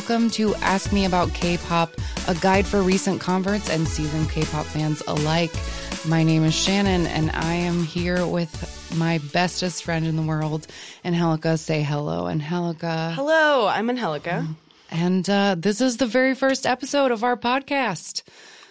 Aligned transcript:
Welcome 0.00 0.30
to 0.30 0.54
Ask 0.56 0.94
Me 0.94 1.04
About 1.04 1.30
K 1.34 1.58
pop, 1.58 1.92
a 2.26 2.34
guide 2.34 2.66
for 2.66 2.80
recent 2.80 3.20
converts 3.20 3.68
and 3.68 3.86
seasoned 3.86 4.30
K 4.30 4.44
pop 4.44 4.64
fans 4.64 5.02
alike. 5.06 5.52
My 6.06 6.22
name 6.22 6.42
is 6.42 6.54
Shannon, 6.54 7.06
and 7.06 7.30
I 7.32 7.52
am 7.52 7.84
here 7.84 8.26
with 8.26 8.96
my 8.96 9.18
bestest 9.30 9.84
friend 9.84 10.06
in 10.06 10.16
the 10.16 10.22
world, 10.22 10.66
Angelica. 11.04 11.58
Say 11.58 11.82
hello, 11.82 12.28
Angelica. 12.28 13.12
Hello, 13.14 13.66
I'm 13.66 13.90
Angelica. 13.90 14.46
And 14.90 15.28
uh, 15.28 15.56
this 15.58 15.82
is 15.82 15.98
the 15.98 16.06
very 16.06 16.34
first 16.34 16.66
episode 16.66 17.10
of 17.10 17.22
our 17.22 17.36
podcast. 17.36 18.22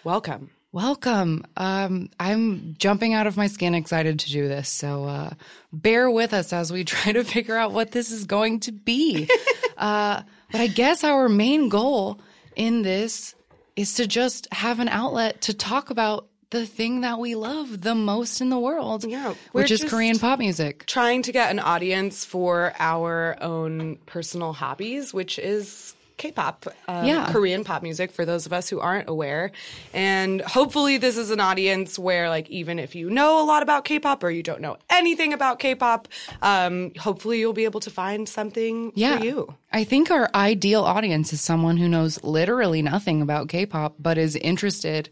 Welcome. 0.03 0.49
Welcome. 0.71 1.45
Um, 1.55 2.09
I'm 2.19 2.73
jumping 2.79 3.13
out 3.13 3.27
of 3.27 3.37
my 3.37 3.45
skin 3.45 3.75
excited 3.75 4.19
to 4.19 4.31
do 4.31 4.47
this. 4.47 4.67
So 4.67 5.05
uh, 5.05 5.33
bear 5.71 6.09
with 6.09 6.33
us 6.33 6.51
as 6.51 6.73
we 6.73 6.83
try 6.85 7.11
to 7.11 7.23
figure 7.23 7.55
out 7.55 7.71
what 7.71 7.91
this 7.91 8.09
is 8.09 8.25
going 8.25 8.61
to 8.61 8.71
be. 8.71 9.29
uh, 9.77 10.23
but 10.51 10.61
I 10.61 10.67
guess 10.67 11.03
our 11.03 11.29
main 11.29 11.69
goal 11.69 12.19
in 12.55 12.81
this 12.81 13.35
is 13.75 13.93
to 13.95 14.07
just 14.07 14.51
have 14.53 14.79
an 14.79 14.89
outlet 14.89 15.41
to 15.41 15.53
talk 15.53 15.89
about 15.89 16.27
the 16.49 16.65
thing 16.65 17.01
that 17.01 17.19
we 17.19 17.35
love 17.35 17.81
the 17.81 17.93
most 17.93 18.41
in 18.41 18.49
the 18.49 18.59
world, 18.59 19.05
Yeah, 19.05 19.35
which 19.51 19.69
is 19.71 19.83
Korean 19.83 20.17
pop 20.17 20.39
music. 20.39 20.85
Trying 20.87 21.21
to 21.23 21.31
get 21.31 21.51
an 21.51 21.59
audience 21.59 22.25
for 22.25 22.73
our 22.79 23.37
own 23.41 23.97
personal 24.07 24.53
hobbies, 24.53 25.13
which 25.13 25.37
is 25.37 25.93
K-pop, 26.19 26.67
um, 26.87 27.05
Yeah. 27.05 27.31
Korean 27.31 27.63
pop 27.63 27.81
music. 27.81 28.11
For 28.11 28.25
those 28.25 28.45
of 28.45 28.53
us 28.53 28.69
who 28.69 28.79
aren't 28.79 29.09
aware, 29.09 29.51
and 29.93 30.41
hopefully 30.41 30.97
this 30.97 31.17
is 31.17 31.31
an 31.31 31.39
audience 31.39 31.97
where, 31.97 32.29
like, 32.29 32.47
even 32.49 32.77
if 32.77 32.93
you 32.93 33.09
know 33.09 33.41
a 33.41 33.45
lot 33.45 33.63
about 33.63 33.85
K-pop 33.85 34.23
or 34.23 34.29
you 34.29 34.43
don't 34.43 34.61
know 34.61 34.77
anything 34.91 35.33
about 35.33 35.57
K-pop, 35.59 36.07
um, 36.43 36.91
hopefully 36.99 37.39
you'll 37.39 37.53
be 37.53 37.63
able 37.63 37.79
to 37.79 37.89
find 37.89 38.29
something 38.29 38.91
Yeah. 38.95 39.17
for 39.17 39.23
you. 39.23 39.55
I 39.71 39.83
think 39.85 40.11
our 40.11 40.29
ideal 40.35 40.83
audience 40.83 41.31
is 41.33 41.41
someone 41.41 41.77
who 41.77 41.87
knows 41.87 42.21
literally 42.23 42.81
nothing 42.81 43.21
about 43.21 43.47
K-pop 43.47 43.95
but 43.97 44.17
is 44.17 44.35
interested 44.35 45.09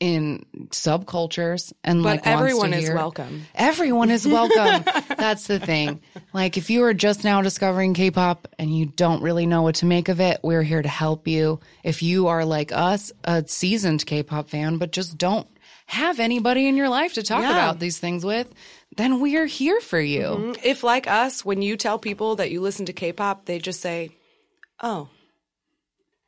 in 0.00 0.44
subcultures 0.70 1.72
and 1.82 2.02
But 2.02 2.08
like 2.08 2.26
everyone 2.26 2.72
is 2.72 2.86
hear- 2.86 2.94
welcome. 2.94 3.46
Everyone 3.54 4.10
is 4.10 4.26
welcome. 4.38 4.84
That's 5.16 5.46
the 5.46 5.58
thing. 5.58 6.00
Like 6.32 6.56
if 6.56 6.70
you 6.70 6.84
are 6.84 6.94
just 6.94 7.24
now 7.24 7.42
discovering 7.42 7.94
K-pop 7.94 8.48
and 8.58 8.76
you 8.76 8.86
don't 8.86 9.22
really 9.22 9.46
know 9.46 9.62
what 9.62 9.76
to 9.76 9.86
make 9.86 10.08
of 10.08 10.20
it, 10.20 10.40
we're 10.42 10.62
here 10.62 10.82
to 10.82 10.88
help 10.88 11.26
you. 11.26 11.60
If 11.82 12.02
you 12.02 12.28
are 12.28 12.44
like 12.44 12.70
us, 12.72 13.12
a 13.24 13.44
seasoned 13.46 14.06
K-pop 14.06 14.50
fan 14.50 14.78
but 14.78 14.92
just 14.92 15.18
don't 15.18 15.46
have 15.86 16.20
anybody 16.20 16.68
in 16.68 16.76
your 16.76 16.88
life 16.88 17.14
to 17.14 17.22
talk 17.22 17.42
Yeah. 17.42 17.50
about 17.52 17.78
these 17.80 17.98
things 17.98 18.24
with, 18.24 18.52
then 18.96 19.20
we 19.20 19.36
are 19.36 19.46
here 19.46 19.80
for 19.80 20.00
you. 20.00 20.22
Mm-hmm. 20.22 20.52
If, 20.62 20.82
like 20.84 21.06
us, 21.06 21.44
when 21.44 21.62
you 21.62 21.76
tell 21.76 21.98
people 21.98 22.36
that 22.36 22.50
you 22.50 22.60
listen 22.60 22.86
to 22.86 22.92
K-pop, 22.92 23.46
they 23.46 23.58
just 23.58 23.80
say, 23.80 24.10
"Oh, 24.82 25.08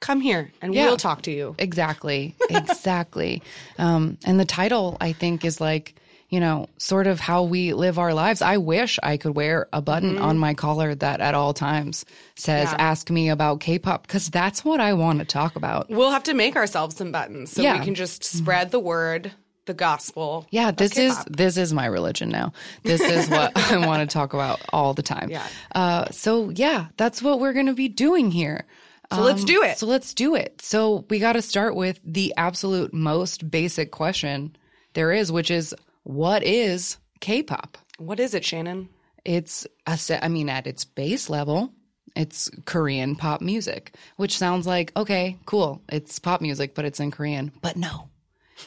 come 0.01 0.20
here, 0.20 0.51
and 0.62 0.75
Yeah. 0.75 0.87
we'll 0.87 0.97
talk 0.97 1.23
to 1.23 1.31
you." 1.31 1.55
Exactly. 1.59 2.34
Exactly. 2.51 3.43
um, 3.79 4.17
and 4.25 4.39
the 4.41 4.45
title, 4.45 4.97
I 5.01 5.12
think, 5.12 5.45
is 5.45 5.61
like, 5.61 5.95
you 6.29 6.41
know, 6.41 6.69
sort 6.79 7.06
of 7.06 7.19
how 7.20 7.43
we 7.43 7.73
live 7.75 7.98
our 7.98 8.15
lives. 8.15 8.41
I 8.43 8.56
wish 8.56 8.98
I 9.03 9.17
could 9.17 9.34
wear 9.34 9.69
a 9.73 9.83
button 9.83 10.17
on 10.19 10.39
my 10.39 10.55
collar 10.55 10.95
that 10.95 11.21
at 11.21 11.34
all 11.34 11.53
times 11.53 12.05
says, 12.37 12.69
Mm-hmm. 12.69 12.78
Yeah. 12.81 12.87
ask 12.91 13.11
me 13.11 13.28
about 13.28 13.61
K 13.61 13.78
pop, 13.78 14.06
because 14.06 14.28
that's 14.31 14.65
what 14.65 14.81
I 14.81 14.93
want 14.95 15.19
to 15.19 15.25
talk 15.25 15.56
about. 15.56 15.91
We'll 15.91 16.11
have 16.12 16.23
to 16.25 16.34
make 16.34 16.56
ourselves 16.56 16.97
some 16.97 17.11
buttons 17.12 17.53
so 17.53 17.62
Yeah. 17.62 17.78
we 17.78 17.84
can 17.84 17.95
just 17.95 18.23
spread 18.25 18.71
the 18.71 18.78
word, 18.81 19.33
the 19.67 19.75
gospel. 19.75 20.47
Yeah, 20.51 20.71
this 20.71 20.97
is 20.97 21.16
this 21.27 21.56
is 21.56 21.72
my 21.72 21.87
religion 21.87 22.28
now. 22.28 22.53
This 22.84 23.00
is 23.00 23.28
what 23.28 23.53
I 23.72 23.84
want 23.87 24.09
to 24.09 24.12
talk 24.12 24.33
about 24.33 24.60
all 24.72 24.94
the 24.94 25.03
time. 25.03 25.31
Yeah. 25.31 25.47
Uh, 25.75 26.06
so 26.10 26.50
yeah, 26.50 26.87
that's 26.97 27.22
what 27.22 27.41
we're 27.41 27.53
going 27.53 27.66
to 27.66 27.75
be 27.75 27.89
doing 27.89 28.31
here. 28.31 28.65
So 29.12 29.22
let's 29.22 29.41
um, 29.41 29.47
do 29.47 29.62
it. 29.62 29.78
So 29.78 29.87
let's 29.87 30.15
do 30.15 30.34
it. 30.34 30.62
So 30.62 31.04
we 31.10 31.19
got 31.19 31.32
to 31.32 31.43
start 31.43 31.75
with 31.75 31.98
the 32.04 32.32
absolute 32.37 32.94
most 32.94 33.50
basic 33.50 33.91
question 33.91 34.56
there 34.94 35.12
is, 35.12 35.32
which 35.32 35.50
is 35.50 35.75
what 36.04 36.43
is 36.43 36.97
K-pop? 37.21 37.78
What 37.98 38.21
is 38.21 38.34
it, 38.34 38.44
Shannon? 38.44 38.88
It's 39.25 39.66
a 39.87 40.25
I 40.25 40.28
mean 40.28 40.48
at 40.48 40.66
its 40.66 40.84
base 40.84 41.28
level, 41.28 41.72
it's 42.16 42.50
Korean 42.65 43.16
pop 43.16 43.41
music, 43.41 43.94
which 44.16 44.38
sounds 44.38 44.66
like 44.66 44.93
okay, 44.97 45.38
cool. 45.44 45.82
It's 45.88 46.19
pop 46.19 46.41
music, 46.41 46.75
but 46.75 46.84
it's 46.84 47.00
in 47.00 47.10
Korean. 47.10 47.53
But 47.60 47.77
no. 47.77 48.09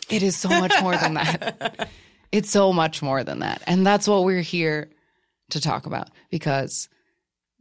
It 0.09 0.23
is 0.23 0.35
so 0.35 0.49
much 0.49 0.73
more 0.81 0.97
than 0.97 1.15
that. 1.15 1.89
It's 2.33 2.49
so 2.49 2.73
much 2.73 3.03
more 3.03 3.23
than 3.23 3.39
that. 3.39 3.61
And 3.67 3.85
that's 3.85 4.07
what 4.07 4.23
we're 4.23 4.41
here 4.41 4.89
to 5.51 5.61
talk 5.61 5.85
about 5.85 6.09
because 6.31 6.89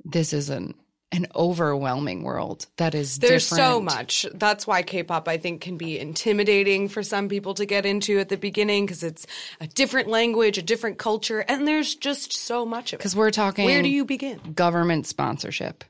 this 0.03 0.33
is 0.33 0.49
an 0.49 0.73
an 1.13 1.27
overwhelming 1.37 2.23
world 2.23 2.67
that 2.79 2.95
is 2.95 3.19
There's 3.19 3.49
different. 3.49 3.65
so 3.65 3.81
much. 3.81 4.27
That's 4.35 4.67
why 4.67 4.83
K-pop 4.83 5.29
I 5.29 5.37
think 5.37 5.61
can 5.61 5.77
be 5.77 5.99
intimidating 5.99 6.89
for 6.89 7.03
some 7.03 7.29
people 7.29 7.55
to 7.55 7.67
get 7.67 7.85
into 7.87 8.19
at 8.19 8.31
the 8.31 8.39
beginning 8.39 8.87
because 8.87 9.03
it's 9.03 9.27
a 9.61 9.67
different 9.67 10.09
language, 10.09 10.57
a 10.59 10.63
different 10.63 10.99
culture, 10.99 11.41
and 11.41 11.69
there's 11.69 11.95
just 11.95 12.33
so 12.33 12.65
much 12.65 12.93
of 12.93 12.97
it. 12.97 12.99
Because 13.01 13.15
we're 13.15 13.31
talking 13.31 13.67
Where 13.67 13.83
do 13.83 13.89
you 13.91 14.05
begin? 14.05 14.41
government 14.55 15.07
sponsorship, 15.07 15.85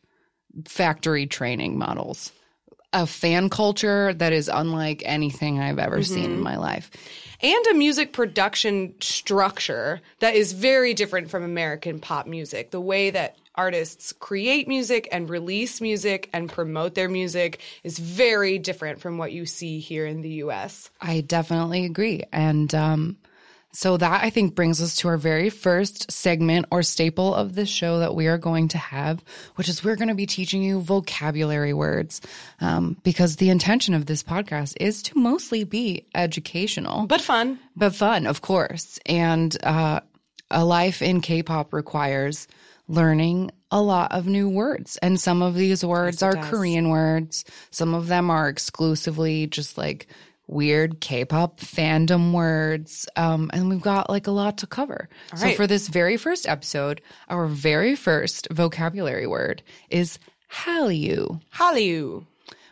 factory 0.66 1.26
training 1.26 1.78
models, 1.78 2.32
a 2.92 3.06
fan 3.06 3.48
culture 3.48 4.12
that 4.14 4.32
is 4.32 4.48
unlike 4.52 5.02
anything 5.06 5.60
I've 5.60 5.78
ever 5.78 6.02
seen 6.02 6.24
Mm-hmm. 6.24 6.34
in 6.34 6.40
my 6.42 6.56
life. 6.56 6.90
and 7.40 7.66
a 7.68 7.74
music 7.74 8.12
production 8.12 8.94
structure 9.00 10.00
that 10.20 10.34
is 10.34 10.52
very 10.52 10.94
different 10.94 11.30
from 11.30 11.42
American 11.42 11.98
pop 12.00 12.26
music. 12.26 12.70
The 12.70 12.80
way 12.80 13.10
that 13.10 13.36
artists 13.54 14.12
create 14.12 14.66
music 14.68 15.08
and 15.12 15.28
release 15.28 15.80
music 15.80 16.30
and 16.32 16.48
promote 16.50 16.94
their 16.94 17.08
music 17.08 17.60
is 17.82 17.98
very 17.98 18.58
different 18.58 19.00
from 19.00 19.18
what 19.18 19.32
you 19.32 19.44
see 19.46 19.78
here 19.80 20.06
in 20.06 20.22
the 20.22 20.30
US. 20.44 20.88
I 21.00 21.20
definitely 21.22 21.84
agree. 21.84 22.22
And 22.32 22.74
um, 22.74 23.16
so 23.72 23.96
that 23.96 24.22
I 24.22 24.30
think 24.30 24.54
brings 24.54 24.82
us 24.82 24.96
to 24.96 25.08
our 25.08 25.16
very 25.16 25.48
first 25.48 26.10
segment 26.10 26.66
or 26.70 26.82
staple 26.82 27.34
of 27.34 27.54
the 27.54 27.64
show 27.64 28.00
that 28.00 28.14
we 28.14 28.26
are 28.26 28.38
going 28.38 28.68
to 28.68 28.78
have, 28.78 29.24
which 29.56 29.68
is 29.68 29.82
we're 29.82 29.96
going 29.96 30.08
to 30.08 30.14
be 30.14 30.26
teaching 30.26 30.62
you 30.62 30.80
vocabulary 30.80 31.72
words 31.72 32.20
um, 32.60 32.98
because 33.02 33.36
the 33.36 33.48
intention 33.48 33.94
of 33.94 34.06
this 34.06 34.22
podcast 34.22 34.74
is 34.78 35.02
to 35.04 35.18
mostly 35.18 35.64
be 35.64 36.06
educational. 36.14 37.06
But 37.06 37.22
fun. 37.22 37.58
but 37.74 37.94
fun, 37.94 38.26
of 38.26 38.42
course. 38.42 38.98
And 39.06 39.56
uh, 39.64 40.00
a 40.50 40.64
life 40.64 41.00
in 41.00 41.22
K-pop 41.22 41.72
requires 41.72 42.48
learning 42.88 43.50
a 43.70 43.80
lot 43.80 44.12
of 44.12 44.26
new 44.26 44.50
words, 44.50 44.98
and 44.98 45.18
some 45.18 45.40
of 45.40 45.54
these 45.54 45.82
words 45.82 46.22
are 46.22 46.34
does. 46.34 46.50
Korean 46.50 46.90
words. 46.90 47.46
Some 47.70 47.94
of 47.94 48.06
them 48.06 48.28
are 48.28 48.48
exclusively 48.48 49.46
just 49.46 49.78
like 49.78 50.08
weird 50.46 51.00
K-pop 51.00 51.60
fandom 51.60 52.32
words. 52.32 53.08
Um, 53.16 53.50
and 53.52 53.68
we've 53.68 53.80
got 53.80 54.10
like 54.10 54.26
a 54.26 54.32
lot 54.32 54.58
to 54.58 54.66
cover. 54.66 55.08
so 55.34 55.46
right. 55.46 55.56
for 55.56 55.66
this 55.66 55.88
very 55.88 56.16
first 56.16 56.46
episode, 56.48 57.00
our 57.28 57.46
very 57.46 57.96
first 57.96 58.48
vocabulary 58.50 59.26
word 59.26 59.62
is 59.90 60.18
Hallyu 60.52 61.40
Hallyu. 61.54 62.26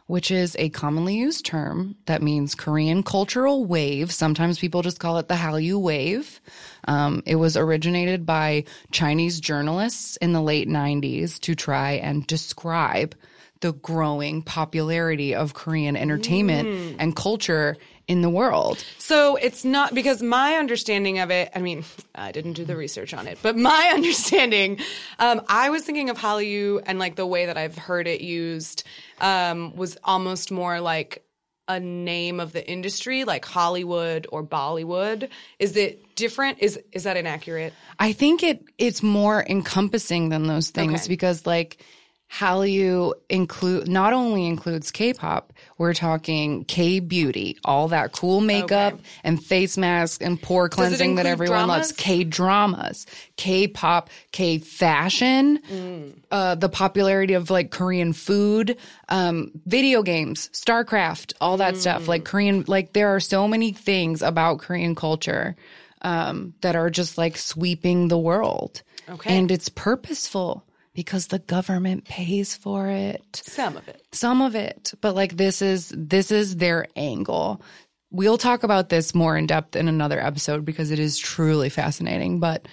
which 0.07 0.31
is 0.31 0.55
a 0.59 0.69
commonly 0.71 1.17
used 1.17 1.47
term 1.47 1.97
that 2.07 2.21
means 2.23 2.55
Korean 2.55 3.03
cultural 3.03 3.65
wave. 3.65 4.13
Sometimes 4.13 4.59
people 4.59 4.83
just 4.83 5.01
call 5.01 5.19
it 5.19 5.29
the 5.29 5.35
Hallyu 5.35 5.81
wave. 5.81 6.41
Um, 6.87 7.23
it 7.25 7.37
was 7.37 7.57
originated 7.57 8.27
by 8.27 8.65
Chinese 8.91 9.41
journalists 9.41 10.17
in 10.17 10.33
the 10.33 10.43
late 10.43 10.69
90s 10.69 11.39
to 11.41 11.55
try 11.55 11.93
and 11.93 12.27
describe 12.27 13.15
the 13.61 13.73
growing 13.73 14.43
popularity 14.43 15.35
of 15.35 15.55
Korean 15.55 15.97
entertainment 15.97 16.97
and 16.99 17.15
culture 17.15 17.77
in 18.09 18.23
the 18.23 18.31
world. 18.31 18.83
So 18.99 19.37
it's 19.37 19.65
not 19.65 19.95
because 19.95 20.21
my 20.23 20.57
understanding 20.57 21.21
of 21.21 21.31
it, 21.31 21.51
I 21.55 21.61
mean, 21.61 21.85
I 22.15 22.33
didn't 22.33 22.55
do 22.55 22.65
the 22.65 22.75
research 22.77 23.15
on 23.15 23.29
it, 23.29 23.39
but 23.43 23.57
my 23.71 23.93
understanding, 23.95 24.81
um, 25.19 25.43
I 25.49 25.71
was 25.71 25.85
thinking 25.85 26.11
of 26.11 26.19
Hallyu 26.19 26.83
and 26.87 26.99
like 26.99 27.15
the 27.15 27.27
way 27.27 27.47
that 27.47 27.57
I've 27.57 27.79
heard 27.79 28.09
it 28.09 28.21
used 28.21 28.83
um, 29.21 29.77
was 29.77 29.97
almost 30.03 30.51
more 30.51 30.81
like 30.81 31.25
a 31.69 31.79
name 31.79 32.41
of 32.41 32.53
the 32.53 32.69
industry, 32.69 33.23
like 33.23 33.45
Hollywood 33.45 34.27
or 34.33 34.43
Bollywood. 34.43 35.29
Is 35.61 35.77
it 35.77 36.17
different? 36.17 36.59
Is 36.59 36.81
is 36.91 37.05
that 37.05 37.17
inaccurate? 37.17 37.73
I 37.97 38.13
think 38.13 38.43
it 38.43 38.65
it's 38.77 39.05
more 39.05 39.47
encompassing 39.49 40.31
than 40.31 40.49
those 40.49 40.71
things 40.71 41.03
Okay. 41.03 41.09
because 41.09 41.47
like 41.47 41.85
Hallyu 42.33 43.13
include 43.29 43.89
not 43.89 44.13
only 44.13 44.47
includes 44.47 44.91
K-pop, 44.93 45.53
we're 45.79 45.95
talking 45.95 46.65
K-beauty, 46.65 47.59
all 47.65 47.89
that 47.89 48.13
cool 48.13 48.41
makeup 48.41 48.95
Okay. 48.95 49.03
and 49.25 49.43
face 49.43 49.77
masks 49.77 50.23
and 50.23 50.41
pore 50.41 50.69
cleansing 50.69 51.17
that 51.17 51.27
everyone 51.27 51.67
loves. 51.67 51.91
K-dramas, 51.93 53.07
K-pop, 53.37 54.11
K-fashion, 54.31 55.59
Mm. 55.73 56.13
uh, 56.31 56.55
the 56.55 56.69
popularity 56.69 57.35
of 57.35 57.51
like 57.51 57.71
Korean 57.71 58.13
food, 58.13 58.77
um, 59.09 59.51
video 59.67 60.03
games, 60.03 60.51
StarCraft, 60.53 61.33
all 61.41 61.57
that 61.57 61.77
stuff. 61.77 62.05
Mm. 62.05 62.09
Like 62.09 62.25
Korean, 62.25 62.65
like 62.69 62.93
there 62.93 63.09
are 63.15 63.21
so 63.21 63.49
many 63.49 63.73
things 63.73 64.23
about 64.23 64.59
Korean 64.61 64.95
culture 64.95 65.57
um, 66.03 66.55
that 66.63 66.77
are 66.77 66.89
just 66.91 67.19
like 67.19 67.37
sweeping 67.37 68.09
the 68.09 68.19
world. 68.19 68.83
Okay. 69.09 69.37
And 69.37 69.51
it's 69.51 69.69
purposeful. 69.69 70.65
Because 70.95 71.29
the 71.29 71.39
government 71.39 72.05
pays 72.05 72.55
for 72.55 72.89
it. 72.89 73.43
Some 73.45 73.77
of 73.77 73.89
it. 73.89 74.03
Some 74.13 74.43
of 74.43 74.55
it, 74.55 74.93
but 75.01 75.15
like 75.15 75.37
this 75.37 75.63
is 75.63 75.93
this 75.97 76.31
is 76.31 76.57
their 76.57 76.87
angle. 76.97 77.63
We'll 78.11 78.39
talk 78.39 78.65
about 78.65 78.89
this 78.89 79.15
more 79.15 79.37
in 79.37 79.47
depth 79.47 79.77
in 79.77 79.87
another 79.87 80.21
episode 80.21 80.65
because 80.65 80.91
it 80.91 80.99
is 80.99 81.17
truly 81.17 81.69
fascinating, 81.69 82.41
but 82.41 82.67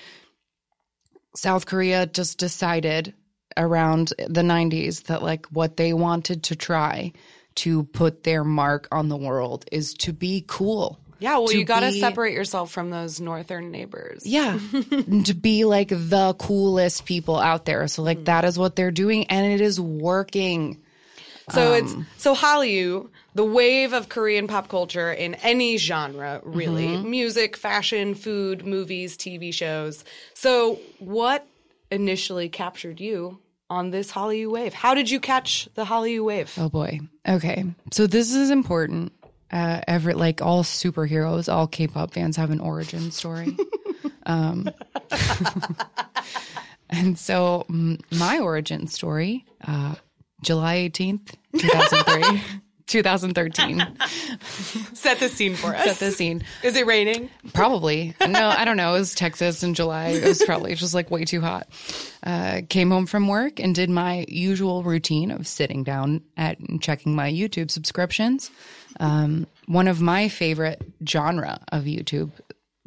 South 1.35 1.67
Korea 1.67 2.07
just 2.07 2.39
decided 2.39 3.13
around 3.55 4.13
the 4.17 4.41
90s 4.41 5.03
that 5.03 5.21
like 5.21 5.45
what 5.47 5.77
they 5.77 5.93
wanted 5.93 6.43
to 6.43 6.55
try 6.55 7.11
to 7.55 7.83
put 7.83 8.23
their 8.23 8.43
mark 8.43 8.87
on 8.91 9.09
the 9.09 9.17
world 9.17 9.65
is 9.71 9.93
to 9.95 10.13
be 10.13 10.43
cool. 10.47 10.99
Yeah, 11.19 11.37
well, 11.37 11.51
you 11.51 11.63
got 11.65 11.79
to 11.81 11.91
be- 11.91 11.99
separate 11.99 12.33
yourself 12.33 12.71
from 12.71 12.89
those 12.89 13.19
northern 13.19 13.71
neighbors. 13.71 14.25
Yeah. 14.25 14.59
to 15.25 15.33
be 15.33 15.65
like 15.65 15.89
the 15.89 16.35
coolest 16.39 17.05
people 17.05 17.37
out 17.37 17.65
there. 17.65 17.87
So 17.87 18.03
like 18.03 18.25
that 18.25 18.45
is 18.45 18.57
what 18.59 18.75
they're 18.75 18.91
doing 18.91 19.25
and 19.27 19.51
it 19.51 19.61
is 19.61 19.79
working. 19.79 20.79
So 21.49 21.73
Um, 21.73 21.75
it's 21.75 22.21
so 22.21 22.35
Hallyu, 22.35 23.09
the 23.33 23.45
wave 23.45 23.93
of 23.93 24.09
Korean 24.09 24.47
pop 24.47 24.67
culture 24.67 25.11
in 25.11 25.35
any 25.35 25.77
genre, 25.77 26.41
really. 26.43 26.87
Mm-hmm. 26.87 27.09
Music, 27.09 27.55
fashion, 27.55 28.15
food, 28.15 28.65
movies, 28.65 29.15
TV 29.17 29.53
shows. 29.53 30.03
So 30.33 30.79
what 30.99 31.47
initially 31.89 32.49
captured 32.49 32.99
you 32.99 33.39
on 33.69 33.91
this 33.91 34.11
Hallyu 34.11 34.51
wave? 34.51 34.73
How 34.73 34.93
did 34.93 35.09
you 35.09 35.19
catch 35.19 35.69
the 35.75 35.85
Hallyu 35.85 36.23
wave? 36.25 36.53
Oh 36.57 36.69
boy. 36.69 36.99
Okay. 37.27 37.63
So 37.91 38.07
this 38.07 38.33
is 38.33 38.49
important. 38.49 39.13
Uh, 39.51 39.81
every 39.88 40.13
like 40.13 40.41
all 40.41 40.63
superheroes, 40.63 41.51
all 41.51 41.67
K-pop 41.67 42.13
fans 42.13 42.35
have 42.35 42.51
an 42.51 42.59
origin 42.59 43.11
story. 43.11 43.55
um, 44.25 44.69
and 46.89 47.17
so 47.17 47.65
mm, 47.69 47.99
my 48.11 48.39
origin 48.39 48.88
story, 48.88 49.45
uh, 49.65 49.95
July 50.41 50.75
eighteenth, 50.75 51.35
two 51.57 51.67
thousand 51.67 52.03
three, 52.03 52.41
two 52.88 53.03
thousand 53.03 53.35
thirteen. 53.35 53.85
Set 54.94 55.19
the 55.19 55.29
scene 55.29 55.55
for 55.55 55.73
us. 55.73 55.85
Set 55.85 55.99
the 55.99 56.11
scene. 56.11 56.44
Is 56.63 56.75
it 56.75 56.85
raining? 56.85 57.29
Probably. 57.53 58.15
No, 58.19 58.49
I 58.49 58.65
don't 58.65 58.77
know. 58.77 58.95
It 58.95 58.99
was 58.99 59.15
Texas 59.15 59.63
in 59.63 59.73
July. 59.73 60.07
It 60.09 60.27
was 60.27 60.44
probably 60.44 60.75
just 60.75 60.94
like 60.94 61.09
way 61.09 61.23
too 61.23 61.39
hot. 61.39 61.67
Uh, 62.21 62.61
came 62.67 62.91
home 62.91 63.05
from 63.05 63.29
work 63.29 63.61
and 63.61 63.73
did 63.73 63.89
my 63.89 64.25
usual 64.27 64.83
routine 64.83 65.31
of 65.31 65.47
sitting 65.47 65.83
down 65.83 66.21
at 66.35 66.59
and 66.59 66.81
checking 66.81 67.15
my 67.15 67.31
YouTube 67.31 67.71
subscriptions. 67.71 68.51
Um, 68.99 69.47
one 69.67 69.87
of 69.87 70.01
my 70.01 70.29
favorite 70.29 70.81
genre 71.07 71.59
of 71.71 71.83
YouTube 71.83 72.31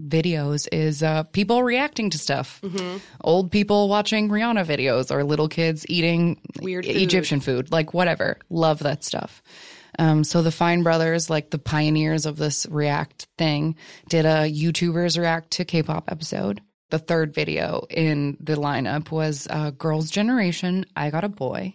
videos 0.00 0.66
is 0.72 1.02
uh, 1.02 1.24
people 1.24 1.62
reacting 1.62 2.10
to 2.10 2.18
stuff. 2.18 2.62
Old 3.20 3.50
people 3.50 3.88
watching 3.88 4.28
Rihanna 4.28 4.64
videos 4.64 5.10
or 5.10 5.22
little 5.24 5.48
kids 5.48 5.84
eating 5.88 6.40
Weird 6.60 6.86
food. 6.86 6.96
Egyptian 6.96 7.40
food, 7.40 7.70
like 7.70 7.92
whatever. 7.92 8.38
Love 8.48 8.78
that 8.80 9.04
stuff. 9.04 9.42
Um, 9.98 10.24
so 10.24 10.40
the 10.40 10.52
Fine 10.52 10.82
Brothers, 10.82 11.28
like 11.28 11.50
the 11.50 11.58
pioneers 11.58 12.24
of 12.24 12.36
this 12.36 12.66
React 12.70 13.26
thing, 13.36 13.76
did 14.08 14.24
a 14.24 14.50
YouTubers 14.50 15.18
React 15.18 15.50
to 15.50 15.64
K-pop 15.64 16.10
episode. 16.10 16.62
The 16.88 16.98
third 16.98 17.34
video 17.34 17.86
in 17.90 18.36
the 18.40 18.56
lineup 18.56 19.10
was 19.10 19.46
uh, 19.50 19.70
Girls' 19.70 20.10
Generation. 20.10 20.86
I 20.96 21.10
got 21.10 21.24
a 21.24 21.28
boy, 21.28 21.74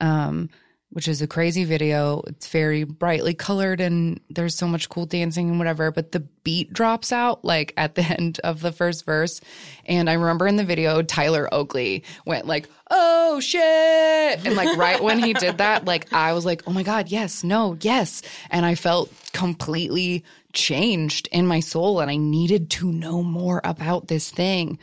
um, 0.00 0.50
which 0.90 1.08
is 1.08 1.20
a 1.20 1.26
crazy 1.26 1.64
video. 1.64 2.22
It's 2.26 2.48
very 2.48 2.84
brightly 2.84 3.34
colored 3.34 3.80
and 3.80 4.20
there's 4.30 4.54
so 4.54 4.66
much 4.66 4.88
cool 4.88 5.04
dancing 5.04 5.50
and 5.50 5.58
whatever. 5.58 5.90
But 5.90 6.12
the 6.12 6.20
beat 6.20 6.72
drops 6.72 7.12
out 7.12 7.44
like 7.44 7.74
at 7.76 7.94
the 7.96 8.02
end 8.18 8.40
of 8.44 8.60
the 8.60 8.72
first 8.72 9.04
verse, 9.04 9.40
and 9.84 10.08
I 10.08 10.14
remember 10.14 10.46
in 10.46 10.56
the 10.56 10.64
video 10.64 11.02
Tyler 11.02 11.52
Oakley 11.52 12.04
went 12.24 12.46
like, 12.46 12.68
"Oh 12.90 13.40
shit!" 13.40 14.46
and 14.46 14.54
like 14.54 14.76
right 14.76 15.02
when 15.02 15.18
he 15.18 15.32
did 15.32 15.58
that, 15.58 15.84
like 15.84 16.12
I 16.12 16.32
was 16.32 16.46
like, 16.46 16.62
"Oh 16.66 16.72
my 16.72 16.82
god, 16.82 17.08
yes, 17.08 17.44
no, 17.44 17.76
yes," 17.80 18.22
and 18.50 18.64
I 18.64 18.74
felt 18.74 19.12
completely 19.32 20.24
changed 20.52 21.28
in 21.32 21.46
my 21.46 21.60
soul, 21.60 22.00
and 22.00 22.10
I 22.10 22.16
needed 22.16 22.70
to 22.70 22.90
know 22.90 23.22
more 23.22 23.60
about 23.64 24.08
this 24.08 24.30
thing. 24.30 24.78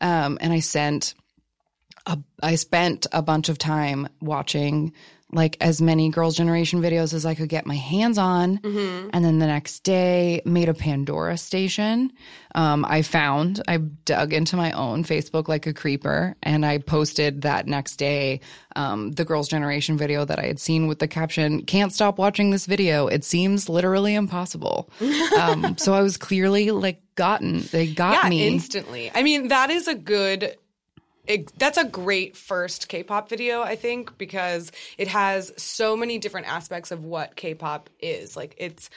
Um, 0.00 0.38
and 0.40 0.52
I 0.52 0.60
sent 0.60 1.14
a, 2.06 2.18
I 2.42 2.56
spent 2.56 3.06
a 3.12 3.22
bunch 3.22 3.48
of 3.48 3.58
time 3.58 4.08
watching 4.20 4.92
like 5.32 5.56
as 5.60 5.80
many 5.80 6.10
girls 6.10 6.36
generation 6.36 6.82
videos 6.82 7.14
as 7.14 7.24
I 7.24 7.34
could 7.34 7.48
get 7.48 7.66
my 7.66 7.74
hands 7.76 8.18
on. 8.18 8.60
And 9.12 9.24
then 9.24 9.38
the 9.38 9.46
next 9.46 9.80
day 9.80 10.42
made 10.44 10.68
a 10.68 10.74
Pandora 10.74 11.38
station. 11.38 12.12
Um, 12.54 12.84
I 12.86 13.00
found 13.00 13.62
I 13.66 13.78
dug 13.78 14.34
into 14.34 14.56
my 14.56 14.72
own 14.72 15.04
Facebook 15.04 15.48
like 15.48 15.66
a 15.66 15.72
creeper 15.72 16.36
and 16.42 16.66
I 16.66 16.78
posted 16.78 17.42
that 17.42 17.66
next 17.66 17.96
day 17.96 18.40
um, 18.76 19.12
the 19.12 19.24
girls 19.24 19.48
generation 19.48 19.96
video 19.96 20.24
that 20.24 20.38
I 20.38 20.44
had 20.44 20.60
seen 20.60 20.86
with 20.86 20.98
the 20.98 21.08
caption 21.08 21.64
can't 21.64 21.92
stop 21.92 22.18
watching 22.18 22.50
this 22.50 22.66
video. 22.66 23.06
It 23.06 23.24
seems 23.24 23.68
literally 23.68 24.14
impossible. 24.14 24.90
Um, 25.32 25.78
so 25.78 25.94
I 25.94 26.02
was 26.02 26.16
clearly 26.18 26.70
like 26.70 27.00
gotten 27.14 27.62
they 27.72 27.86
got 27.86 28.24
yeah, 28.24 28.28
me. 28.28 28.46
instantly. 28.46 29.10
I 29.14 29.22
mean, 29.22 29.48
that 29.48 29.70
is 29.70 29.88
a 29.88 29.94
good. 29.94 30.56
It, 31.26 31.56
that's 31.58 31.78
a 31.78 31.84
great 31.84 32.36
first 32.36 32.88
K-pop 32.88 33.28
video, 33.28 33.62
I 33.62 33.76
think, 33.76 34.18
because 34.18 34.72
it 34.98 35.08
has 35.08 35.52
so 35.56 35.96
many 35.96 36.18
different 36.18 36.48
aspects 36.48 36.90
of 36.90 37.04
what 37.04 37.36
K-pop 37.36 37.90
is. 38.00 38.36
Like 38.36 38.54
it's 38.58 38.90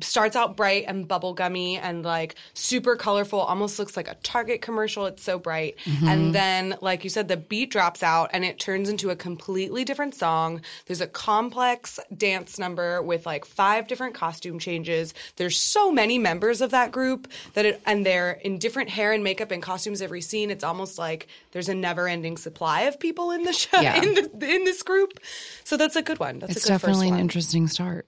starts 0.00 0.34
out 0.36 0.56
bright 0.56 0.84
and 0.88 1.08
bubblegummy 1.08 1.78
and 1.80 2.04
like 2.04 2.34
super 2.54 2.96
colorful, 2.96 3.40
almost 3.40 3.78
looks 3.78 3.96
like 3.96 4.08
a 4.08 4.14
Target 4.22 4.62
commercial. 4.62 5.06
It's 5.06 5.22
so 5.22 5.38
bright. 5.38 5.76
And 6.04 6.34
then, 6.34 6.76
like 6.80 7.04
you 7.04 7.10
said, 7.10 7.28
the 7.28 7.36
beat 7.36 7.70
drops 7.70 8.02
out 8.02 8.30
and 8.32 8.44
it 8.44 8.58
turns 8.58 8.88
into 8.88 9.10
a 9.10 9.16
completely 9.16 9.84
different 9.84 10.14
song. 10.14 10.62
There's 10.86 11.00
a 11.00 11.06
complex 11.06 11.98
dance 12.16 12.58
number 12.58 13.02
with 13.02 13.26
like 13.26 13.44
five 13.44 13.86
different 13.86 14.14
costume 14.14 14.58
changes. 14.58 15.14
There's 15.36 15.58
so 15.58 15.92
many 15.92 16.18
members 16.18 16.60
of 16.60 16.70
that 16.70 16.92
group 16.92 17.30
that 17.54 17.64
it, 17.64 17.82
and 17.86 18.04
they're 18.04 18.32
in 18.32 18.58
different 18.58 18.88
hair 18.90 19.12
and 19.12 19.22
makeup 19.22 19.50
and 19.50 19.62
costumes 19.62 20.02
every 20.02 20.20
scene. 20.20 20.50
It's 20.50 20.64
almost 20.64 20.98
like 20.98 21.28
there's 21.52 21.68
a 21.68 21.74
never 21.74 22.08
ending 22.08 22.36
supply 22.36 22.82
of 22.82 22.98
people 22.98 23.30
in 23.30 23.44
the 23.44 23.52
show, 23.52 23.80
Yeah. 23.80 23.96
in, 24.02 24.14
the, 24.14 24.54
in 24.54 24.64
this 24.64 24.82
group. 24.82 25.18
So 25.64 25.76
that's 25.76 25.96
a 25.96 26.02
good 26.02 26.18
one. 26.18 26.38
That's 26.38 26.56
it's 26.56 26.64
a 26.64 26.68
good 26.68 26.74
definitely 26.74 27.08
an 27.10 27.18
interesting 27.18 27.68
start. 27.68 28.06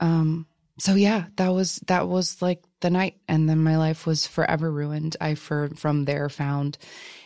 Um, 0.00 0.46
so 0.78 0.94
yeah, 0.94 1.24
that 1.36 1.48
was 1.48 1.76
that 1.86 2.08
was 2.08 2.40
like 2.40 2.62
the 2.80 2.90
night, 2.90 3.16
and 3.28 3.48
then 3.48 3.58
my 3.58 3.76
life 3.76 4.06
was 4.06 4.26
forever 4.26 4.70
ruined. 4.70 5.16
I 5.20 5.34
for 5.34 5.70
from 5.70 6.04
there 6.04 6.28
found 6.28 6.78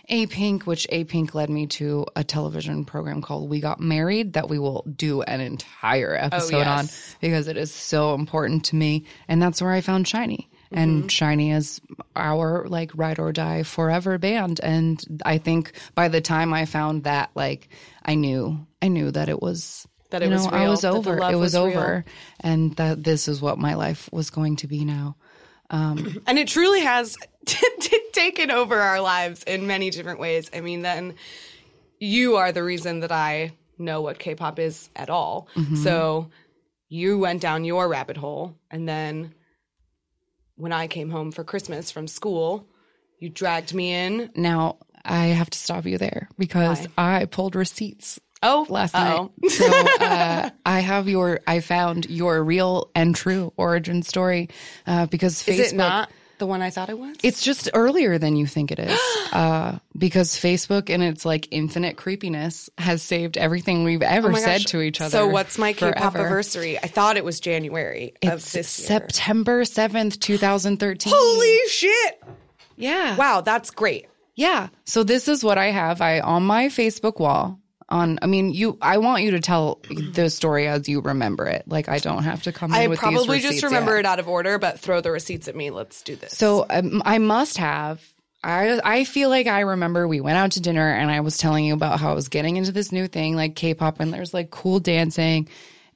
A 0.09 0.27
Pink, 0.27 0.67
which 0.67 0.87
A 0.91 1.05
Pink 1.05 1.35
led 1.35 1.51
me 1.51 1.67
to 1.69 2.07
a 2.17 2.25
television 2.25 2.87
program 2.87 3.21
called 3.21 3.51
We 3.51 3.61
Got 3.61 3.79
Married 3.79 4.33
that 4.33 4.49
we 4.49 4.59
will 4.59 4.87
do 4.97 5.21
an 5.23 5.41
entire 5.41 6.19
oh, 6.21 6.27
episode 6.27 6.67
on 6.67 6.85
yes. 6.85 7.17
because 7.21 7.47
it 7.47 7.59
is 7.59 7.73
so 7.73 8.15
important 8.15 8.65
to 8.67 8.77
me, 8.77 9.05
and 9.29 9.43
that's 9.43 9.61
where 9.61 9.73
I 9.73 9.83
found 9.83 10.07
SHINee. 10.07 10.49
And 10.75 11.05
mm-hmm. 11.05 11.09
SHINee 11.09 11.55
is 11.55 11.83
our 12.17 12.67
like 12.67 12.93
ride 12.95 13.19
or 13.19 13.33
die 13.33 13.65
forever 13.65 14.17
band, 14.17 14.61
and 14.63 15.23
I 15.27 15.37
think 15.37 15.73
by 15.95 16.09
the 16.09 16.23
time 16.23 16.55
I 16.55 16.65
found 16.65 17.05
that, 17.05 17.31
like, 17.35 17.69
I 18.03 18.15
knew, 18.15 18.67
I 18.81 18.89
knew 18.89 19.11
that 19.11 19.29
it 19.29 19.43
was 19.43 19.87
That 20.13 20.23
it 20.23 20.27
you 20.27 20.33
was 20.33 20.47
know, 20.47 20.53
I 20.53 20.69
was 20.69 20.85
over. 20.85 21.17
It 21.17 21.37
was, 21.37 21.55
was 21.55 21.55
real. 21.55 21.67
over, 21.69 22.05
and 22.41 22.77
that 22.77 23.03
this 23.03 23.29
is 23.29 23.41
what 23.41 23.59
my 23.59 23.75
life 23.75 24.11
was 24.13 24.31
going 24.31 24.57
to 24.57 24.67
be 24.67 24.85
now. 24.85 25.17
Um, 25.71 26.23
and 26.27 26.39
it 26.39 26.49
truly 26.49 26.81
has 26.81 27.17
taken 28.13 28.51
over 28.51 28.79
our 28.79 29.01
lives 29.01 29.43
in 29.43 29.67
many 29.67 29.89
different 29.91 30.21
ways. 30.21 30.51
I 30.55 30.61
mean, 30.61 30.83
then 30.83 31.15
you 31.99 32.37
are 32.37 32.53
the 32.53 32.63
reason 32.63 33.01
that 33.01 33.11
I 33.11 33.53
know 33.79 34.03
what 34.03 34.19
K-pop 34.19 34.59
is 34.59 34.91
at 34.95 35.09
all. 35.09 35.49
Mm-hmm. 35.57 35.77
So 35.77 36.31
you 36.91 37.19
went 37.19 37.41
down 37.41 37.65
your 37.65 37.89
rabbit 37.89 38.19
hole, 38.19 38.55
and 38.71 38.87
then 38.87 39.33
when 40.57 40.73
I 40.73 40.89
came 40.89 41.09
home 41.09 41.33
for 41.33 41.43
Christmas 41.43 41.91
from 41.91 42.07
school, 42.07 42.67
you 43.19 43.31
dragged 43.31 43.73
me 43.73 43.95
in. 43.95 44.31
Now 44.37 44.77
I 45.05 45.29
have 45.29 45.49
to 45.49 45.59
stop 45.59 45.87
you 45.87 45.97
there 45.97 46.29
because 46.39 46.87
I 46.99 47.25
pulled 47.25 47.57
receipts 47.57 48.21
Oh, 48.43 48.67
last 48.69 48.95
uh-oh. 48.95 49.31
night. 49.41 49.51
So 49.53 49.67
uh, 50.01 50.51
I 50.67 50.81
have 50.81 51.09
your, 51.09 51.41
I 51.47 51.61
found 51.61 52.09
your 52.11 52.43
real 52.43 52.91
and 52.95 53.15
true 53.15 53.53
origin 53.57 54.03
story 54.03 54.49
uh, 54.87 55.07
because 55.07 55.43
Facebook. 55.43 55.59
Is 55.59 55.73
it 55.73 55.77
not 55.77 56.11
the 56.39 56.47
one 56.47 56.61
I 56.61 56.71
thought 56.71 56.89
it 56.89 56.99
was? 56.99 57.17
It's 57.23 57.43
just 57.43 57.71
earlier 57.73 58.19
than 58.19 58.35
you 58.35 58.47
think 58.47 58.73
it 58.73 58.81
is, 58.81 58.99
uh, 59.33 59.79
because 59.97 60.31
Facebook 60.31 60.91
and 60.91 61.03
its 61.03 61.25
like 61.25 61.47
infinite 61.53 61.97
creepiness 61.97 62.69
has 62.79 63.03
saved 63.03 63.37
everything 63.39 63.85
we've 63.85 64.03
ever 64.03 64.33
Oh 64.33 64.37
said 64.37 64.67
to 64.69 64.81
each 64.81 65.01
other. 65.01 65.11
So 65.11 65.29
what's 65.29 65.57
my 65.57 65.73
K-pop 65.73 66.17
anniversary? 66.17 66.79
I 66.79 66.89
thought 66.89 67.17
it 67.17 67.25
was 67.25 67.39
January 67.39 68.15
of 68.25 68.41
It's 68.41 68.53
this 68.53 68.79
year. 68.81 68.87
September 68.87 69.65
seventh, 69.65 70.19
two 70.19 70.37
thousand 70.37 70.79
thirteen. 70.79 71.13
Holy 71.15 71.69
shit! 71.69 72.23
Yeah. 72.77 73.17
Wow, 73.17 73.43
that's 73.43 73.71
great. 73.71 74.09
Yeah. 74.35 74.69
So 74.85 75.05
this 75.05 75.29
is 75.29 75.45
what 75.45 75.59
I 75.59 75.67
have. 75.67 76.01
I 76.01 76.21
on 76.21 76.43
my 76.43 76.67
Facebook 76.67 77.21
wall. 77.21 77.61
On, 77.93 78.19
I 78.23 78.27
mean, 78.27 78.55
you. 78.55 78.79
I 78.81 78.99
want 78.99 79.23
you 79.23 79.33
to 79.33 79.41
tell 79.41 79.81
the 79.91 80.31
story 80.31 80.67
as 80.67 80.89
you 80.89 81.01
remember 81.01 81.47
it. 81.47 81.65
Like 81.67 81.89
I 81.89 81.99
don't 81.99 82.25
have 82.25 82.43
to 82.45 82.53
come. 82.53 82.73
In 82.73 82.93
I 82.93 82.97
probably 82.97 83.41
just 83.41 83.63
remember 83.63 83.93
yet. 83.93 84.01
it 84.01 84.07
out 84.07 84.19
of 84.19 84.29
order, 84.29 84.59
but 84.59 84.81
throw 84.81 85.03
the 85.03 85.11
receipts 85.11 85.47
at 85.47 85.55
me. 85.55 85.71
Let's 85.71 86.03
do 86.03 86.17
this. 86.17 86.33
So 86.33 86.65
um, 86.71 87.03
I 87.05 87.19
must 87.19 87.59
have 87.59 88.03
I 88.45 88.81
I 88.83 89.05
feel 89.05 89.29
like 89.29 89.47
I 89.47 89.61
remember 89.61 90.09
we 90.09 90.21
went 90.21 90.37
out 90.37 90.53
to 90.53 90.61
dinner 90.61 90.89
and 90.89 91.11
I 91.11 91.21
was 91.21 91.39
telling 91.39 91.65
you 91.65 91.75
about 91.75 92.01
how 92.01 92.11
I 92.11 92.15
was 92.15 92.29
getting 92.29 92.57
into 92.57 92.73
this 92.73 92.93
new 92.93 93.07
thing 93.07 93.37
like 93.37 93.55
K-pop 93.55 94.01
and 94.01 94.13
there's 94.13 94.35
like 94.35 94.51
cool 94.51 94.81
dancing 94.81 95.49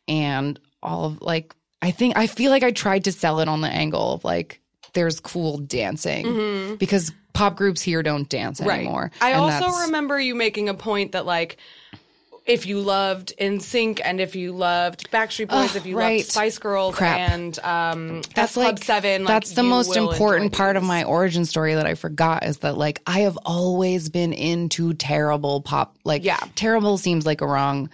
and 0.06 0.58
all 0.82 1.06
of 1.06 1.22
like 1.22 1.54
I 1.82 1.90
think 1.90 2.16
I 2.16 2.26
feel 2.26 2.50
like 2.50 2.62
I 2.62 2.70
tried 2.70 3.04
to 3.04 3.12
sell 3.12 3.40
it 3.40 3.48
on 3.48 3.60
the 3.60 3.68
angle 3.68 4.14
of 4.14 4.24
like 4.24 4.60
there's 4.92 5.20
cool 5.20 5.58
dancing 5.58 6.76
because 6.78 7.12
pop 7.36 7.56
groups 7.56 7.82
here 7.82 8.02
don't 8.02 8.28
dance 8.28 8.60
anymore. 8.60 9.10
Mm-hmm. 9.14 9.24
I 9.24 9.30
And 9.30 9.40
also 9.40 9.58
that's- 9.66 9.86
remember 9.86 10.18
you 10.20 10.34
making 10.34 10.68
a 10.68 10.74
point 10.74 11.12
that 11.12 11.26
like 11.26 11.56
if 12.44 12.64
you 12.64 12.78
loved 12.80 13.32
NSYNC 13.40 14.00
and 14.04 14.20
if 14.20 14.36
you 14.36 14.52
loved 14.52 15.10
Backstreet 15.10 15.48
Boys, 15.48 15.70
Ugh, 15.70 15.76
if 15.78 15.84
you 15.84 15.98
right. 15.98 16.18
loved 16.18 16.30
Spice 16.30 16.58
Girls 16.58 16.94
Crap. 16.94 17.18
and 17.18 17.58
um, 17.58 18.22
that's 18.36 18.52
Club 18.52 18.74
like 18.76 18.84
Seven, 18.84 19.24
like, 19.24 19.28
that's 19.34 19.52
the 19.54 19.64
most 19.64 19.96
important 19.96 20.52
part 20.52 20.76
of 20.76 20.84
my 20.84 21.02
origin 21.02 21.44
story 21.44 21.74
that 21.74 21.86
I 21.86 21.94
forgot 21.96 22.44
is 22.44 22.58
that 22.58 22.76
like 22.78 23.02
I 23.04 23.20
have 23.22 23.36
always 23.44 24.08
been 24.10 24.32
into 24.32 24.94
terrible 24.94 25.60
pop 25.60 25.96
like 26.04 26.22
Yeah. 26.24 26.38
terrible 26.54 26.98
seems 26.98 27.26
like 27.26 27.40
a 27.40 27.46
wrong 27.48 27.90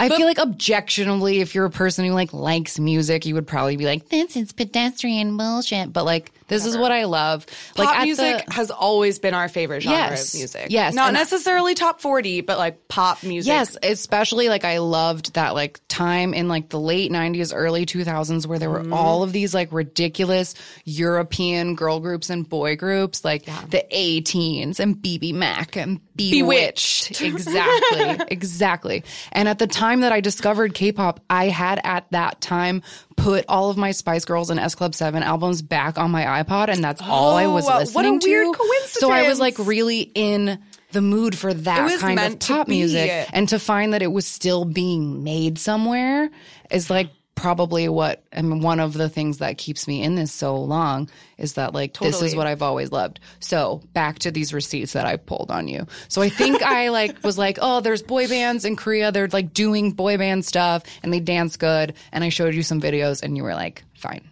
I 0.00 0.10
feel 0.10 0.26
like 0.26 0.38
objectionably 0.38 1.40
if 1.40 1.54
you're 1.54 1.64
a 1.64 1.70
person 1.70 2.04
who 2.04 2.12
like 2.12 2.32
likes 2.34 2.78
music 2.78 3.24
you 3.24 3.34
would 3.34 3.46
probably 3.46 3.76
be 3.76 3.86
like 3.86 4.10
this 4.10 4.36
is 4.36 4.52
pedestrian 4.52 5.36
bullshit 5.38 5.92
but 5.94 6.04
like 6.04 6.30
this 6.48 6.64
is 6.66 6.76
what 6.76 6.90
I 6.92 7.04
love 7.04 7.46
like 7.76 7.88
Pop 7.88 8.02
music 8.04 8.44
the- 8.46 8.52
has 8.52 8.70
always 8.70 9.18
been 9.18 9.34
our 9.34 9.48
favorite 9.48 9.82
genre 9.82 9.98
Yes. 10.10 10.34
of 10.34 10.40
music. 10.40 10.66
Yes. 10.70 10.94
not 10.94 11.08
And 11.08 11.16
I- 11.16 11.20
necessarily 11.20 11.74
top 11.74 12.00
forty, 12.00 12.40
but 12.40 12.58
like 12.58 12.88
pop 12.88 13.22
music. 13.22 13.48
Yes, 13.48 13.76
especially 13.82 14.48
like 14.48 14.64
I 14.64 14.78
loved 14.78 15.34
that 15.34 15.54
like 15.54 15.80
time 15.88 16.34
in 16.34 16.48
like 16.48 16.68
the 16.70 16.80
late 16.80 17.10
90s, 17.12 17.52
early 17.54 17.86
2000s 17.86 18.46
where 18.46 18.58
there 18.58 18.70
were 18.70 18.80
Mm-hmm. 18.80 18.92
all 18.92 19.22
of 19.22 19.32
these 19.32 19.52
like 19.54 19.68
ridiculous 19.72 20.54
European 20.84 21.74
girl 21.74 22.00
groups 22.00 22.30
and 22.30 22.48
boy 22.48 22.76
groups 22.76 23.24
like 23.24 23.44
the 23.70 23.84
A-Teens 23.90 24.80
and 24.80 24.96
BB 24.96 25.32
Mac 25.34 25.76
and 25.76 26.00
Bewitched. 26.16 27.18
Bewitched. 27.18 27.20
exactly. 27.22 28.26
exactly. 28.30 29.04
And 29.32 29.48
at 29.48 29.58
the 29.58 29.66
time 29.68 30.00
that 30.00 30.10
I 30.12 30.20
discovered 30.20 30.74
K-pop, 30.74 31.20
I 31.30 31.48
had 31.48 31.80
at 31.84 32.06
that 32.10 32.40
time 32.40 32.82
put 33.18 33.44
all 33.48 33.70
of 33.70 33.76
my 33.76 33.90
Spice 33.90 34.24
Girls 34.24 34.50
and 34.50 34.58
S 34.58 34.74
Club 34.74 34.94
7 34.94 35.22
albums 35.22 35.62
back 35.62 35.98
on 35.98 36.10
my 36.10 36.24
iPod 36.42 36.68
and 36.68 36.82
that's 36.82 37.02
all 37.02 37.36
I 37.36 37.46
was 37.46 37.64
Oh, 37.64 37.68
what 37.68 37.76
a 37.76 37.78
listening 37.80 38.20
weird 38.24 38.56
to. 38.56 38.88
So 38.88 39.10
I 39.10 39.28
was 39.28 39.38
like 39.40 39.58
really 39.58 40.00
in 40.00 40.58
the 40.92 41.02
mood 41.02 41.36
for 41.36 41.52
that 41.52 42.00
kind 42.00 42.18
of 42.18 42.38
pop 42.38 42.68
music. 42.68 43.28
And 43.32 43.48
to 43.50 43.58
find 43.58 43.92
that 43.92 44.02
it 44.02 44.12
was 44.12 44.26
still 44.26 44.64
being 44.64 45.22
made 45.22 45.58
somewhere 45.58 46.30
is 46.70 46.88
like 46.88 47.10
probably 47.40 47.88
what 47.88 48.24
I 48.32 48.42
mean 48.42 48.60
one 48.60 48.80
of 48.80 48.92
the 48.92 49.08
things 49.08 49.38
that 49.38 49.58
keeps 49.58 49.86
me 49.86 50.02
in 50.02 50.14
this 50.14 50.32
so 50.32 50.56
long 50.56 51.08
is 51.36 51.54
that 51.54 51.74
like 51.74 51.96
this 51.98 52.20
is 52.22 52.34
what 52.36 52.46
I've 52.46 52.62
always 52.62 52.92
loved. 52.92 53.20
So 53.40 53.82
back 53.92 54.18
to 54.20 54.30
these 54.30 54.52
receipts 54.52 54.92
that 54.92 55.06
I 55.06 55.16
pulled 55.16 55.50
on 55.50 55.68
you. 55.68 55.86
So 56.08 56.22
I 56.22 56.28
think 56.28 56.62
I 56.62 56.88
like 56.90 57.22
was 57.22 57.38
like, 57.38 57.58
oh, 57.60 57.80
there's 57.80 58.02
boy 58.02 58.28
bands 58.28 58.64
in 58.64 58.76
Korea. 58.76 59.12
They're 59.12 59.28
like 59.28 59.54
doing 59.54 59.92
boy 59.92 60.18
band 60.18 60.44
stuff 60.44 60.82
and 61.02 61.12
they 61.12 61.20
dance 61.20 61.56
good. 61.56 61.94
And 62.12 62.24
I 62.24 62.28
showed 62.28 62.54
you 62.54 62.62
some 62.62 62.80
videos 62.80 63.22
and 63.22 63.36
you 63.36 63.42
were 63.42 63.54
like, 63.54 63.84
fine. 63.94 64.28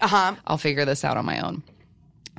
uh 0.00 0.08
huh. 0.08 0.34
I'll 0.46 0.58
figure 0.58 0.84
this 0.84 1.04
out 1.04 1.16
on 1.16 1.24
my 1.24 1.40
own. 1.40 1.62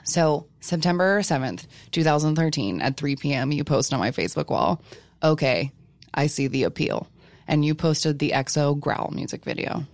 So, 0.03 0.47
September 0.61 1.19
7th, 1.21 1.67
2013, 1.91 2.81
at 2.81 2.97
3 2.97 3.15
p.m., 3.17 3.51
you 3.51 3.63
post 3.63 3.93
on 3.93 3.99
my 3.99 4.11
Facebook 4.11 4.49
wall, 4.49 4.81
okay, 5.21 5.71
I 6.13 6.27
see 6.27 6.47
the 6.47 6.63
appeal. 6.63 7.07
And 7.47 7.63
you 7.63 7.75
posted 7.75 8.17
the 8.17 8.31
EXO 8.31 8.79
Growl 8.79 9.11
music 9.13 9.43
video. 9.43 9.85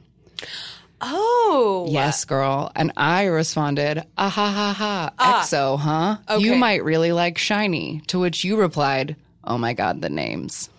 Oh, 1.00 1.86
Yes, 1.90 2.26
girl. 2.26 2.72
And 2.76 2.92
I 2.98 3.26
responded, 3.26 4.04
ah 4.18 4.30
ha 4.30 4.52
ha 4.52 4.74
ha, 4.74 5.42
EXO, 5.42 5.78
huh? 5.80 6.18
You 6.40 6.56
might 6.56 6.84
really 6.84 7.12
like 7.12 7.38
SHINee. 7.38 8.06
To 8.08 8.20
which 8.20 8.44
you 8.44 8.58
replied, 8.58 9.16
oh 9.44 9.58
my 9.58 9.74
God, 9.74 10.02
the 10.02 10.10
names. 10.10 10.70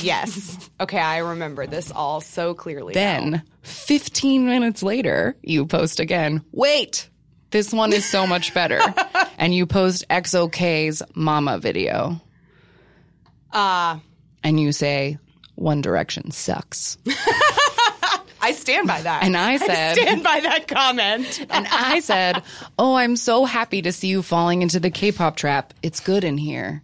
yes. 0.00 0.70
Okay, 0.80 0.98
I 1.00 1.18
remember 1.18 1.66
this 1.66 1.90
all 1.90 2.20
so 2.20 2.54
clearly. 2.54 2.94
now. 2.94 3.00
Then, 3.00 3.42
15 3.62 4.46
minutes 4.46 4.82
later, 4.82 5.36
you 5.42 5.66
post 5.66 5.98
again, 6.00 6.42
wait, 6.52 7.08
this 7.50 7.72
one 7.72 7.92
is 7.92 8.04
so 8.08 8.26
much 8.26 8.54
better. 8.54 8.80
and 9.38 9.54
you 9.54 9.66
post 9.66 10.04
EXO-K's 10.10 11.02
Mama 11.14 11.58
video. 11.58 12.20
Uh, 13.52 13.98
And 14.44 14.58
you 14.60 14.72
say, 14.72 15.18
One 15.56 15.80
Direction 15.82 16.30
sucks. 16.30 16.98
I 18.42 18.52
stand 18.52 18.88
by 18.88 19.00
that. 19.02 19.22
And 19.22 19.36
I 19.36 19.56
said- 19.66 19.94
stand 19.94 20.22
by 20.22 20.40
that 20.40 20.68
comment. 20.68 21.46
And 21.50 21.66
I 21.70 22.00
said, 22.00 22.42
Oh, 22.78 22.94
I'm 22.94 23.16
so 23.16 23.44
happy 23.44 23.82
to 23.82 23.92
see 23.92 24.08
you 24.08 24.22
falling 24.22 24.62
into 24.62 24.80
the 24.80 24.90
K 24.90 25.12
pop 25.12 25.36
trap. 25.36 25.72
It's 25.82 26.00
good 26.00 26.24
in 26.24 26.36
here. 26.38 26.82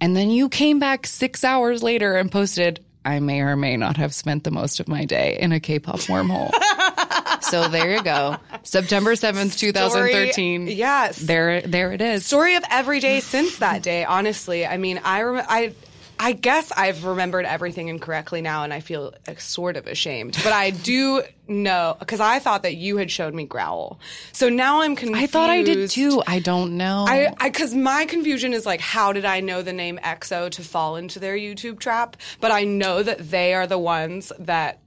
And 0.00 0.16
then 0.16 0.30
you 0.30 0.48
came 0.48 0.78
back 0.78 1.06
six 1.06 1.44
hours 1.44 1.82
later 1.82 2.16
and 2.16 2.32
posted, 2.32 2.84
I 3.04 3.20
may 3.20 3.40
or 3.40 3.54
may 3.56 3.76
not 3.76 3.96
have 3.98 4.14
spent 4.14 4.44
the 4.44 4.50
most 4.50 4.80
of 4.80 4.88
my 4.88 5.04
day 5.04 5.38
in 5.38 5.52
a 5.52 5.60
K 5.60 5.78
pop 5.78 6.00
wormhole. 6.00 6.50
so 7.42 7.68
there 7.68 7.94
you 7.96 8.02
go. 8.02 8.36
September 8.62 9.12
7th, 9.12 9.58
2013. 9.58 10.62
Story- 10.66 10.74
yes. 10.74 11.18
There, 11.18 11.60
there 11.62 11.92
it 11.92 12.00
is. 12.00 12.26
Story 12.26 12.56
of 12.56 12.64
every 12.70 13.00
day 13.00 13.20
since 13.20 13.58
that 13.58 13.82
day. 13.82 14.04
Honestly, 14.04 14.66
I 14.66 14.76
mean, 14.76 15.00
I 15.04 15.22
rem- 15.22 15.46
I. 15.48 15.74
I 16.22 16.32
guess 16.32 16.70
I've 16.70 17.06
remembered 17.06 17.46
everything 17.46 17.88
incorrectly 17.88 18.42
now, 18.42 18.62
and 18.62 18.74
I 18.74 18.80
feel 18.80 19.14
sort 19.38 19.78
of 19.78 19.86
ashamed. 19.86 20.36
But 20.44 20.52
I 20.52 20.68
do 20.68 21.22
know 21.48 21.96
because 21.98 22.20
I 22.20 22.38
thought 22.40 22.62
that 22.64 22.76
you 22.76 22.98
had 22.98 23.10
showed 23.10 23.32
me 23.32 23.46
Growl, 23.46 23.98
so 24.32 24.50
now 24.50 24.82
I'm 24.82 24.96
confused. 24.96 25.22
I 25.22 25.26
thought 25.26 25.48
I 25.48 25.62
did 25.62 25.88
too. 25.88 26.22
I 26.26 26.38
don't 26.38 26.76
know. 26.76 27.06
I 27.08 27.34
because 27.42 27.74
my 27.74 28.04
confusion 28.04 28.52
is 28.52 28.66
like, 28.66 28.82
how 28.82 29.14
did 29.14 29.24
I 29.24 29.40
know 29.40 29.62
the 29.62 29.72
name 29.72 29.98
EXO 30.04 30.50
to 30.50 30.62
fall 30.62 30.96
into 30.96 31.18
their 31.18 31.36
YouTube 31.36 31.78
trap? 31.78 32.18
But 32.38 32.50
I 32.50 32.64
know 32.64 33.02
that 33.02 33.30
they 33.30 33.54
are 33.54 33.66
the 33.66 33.78
ones 33.78 34.30
that 34.40 34.82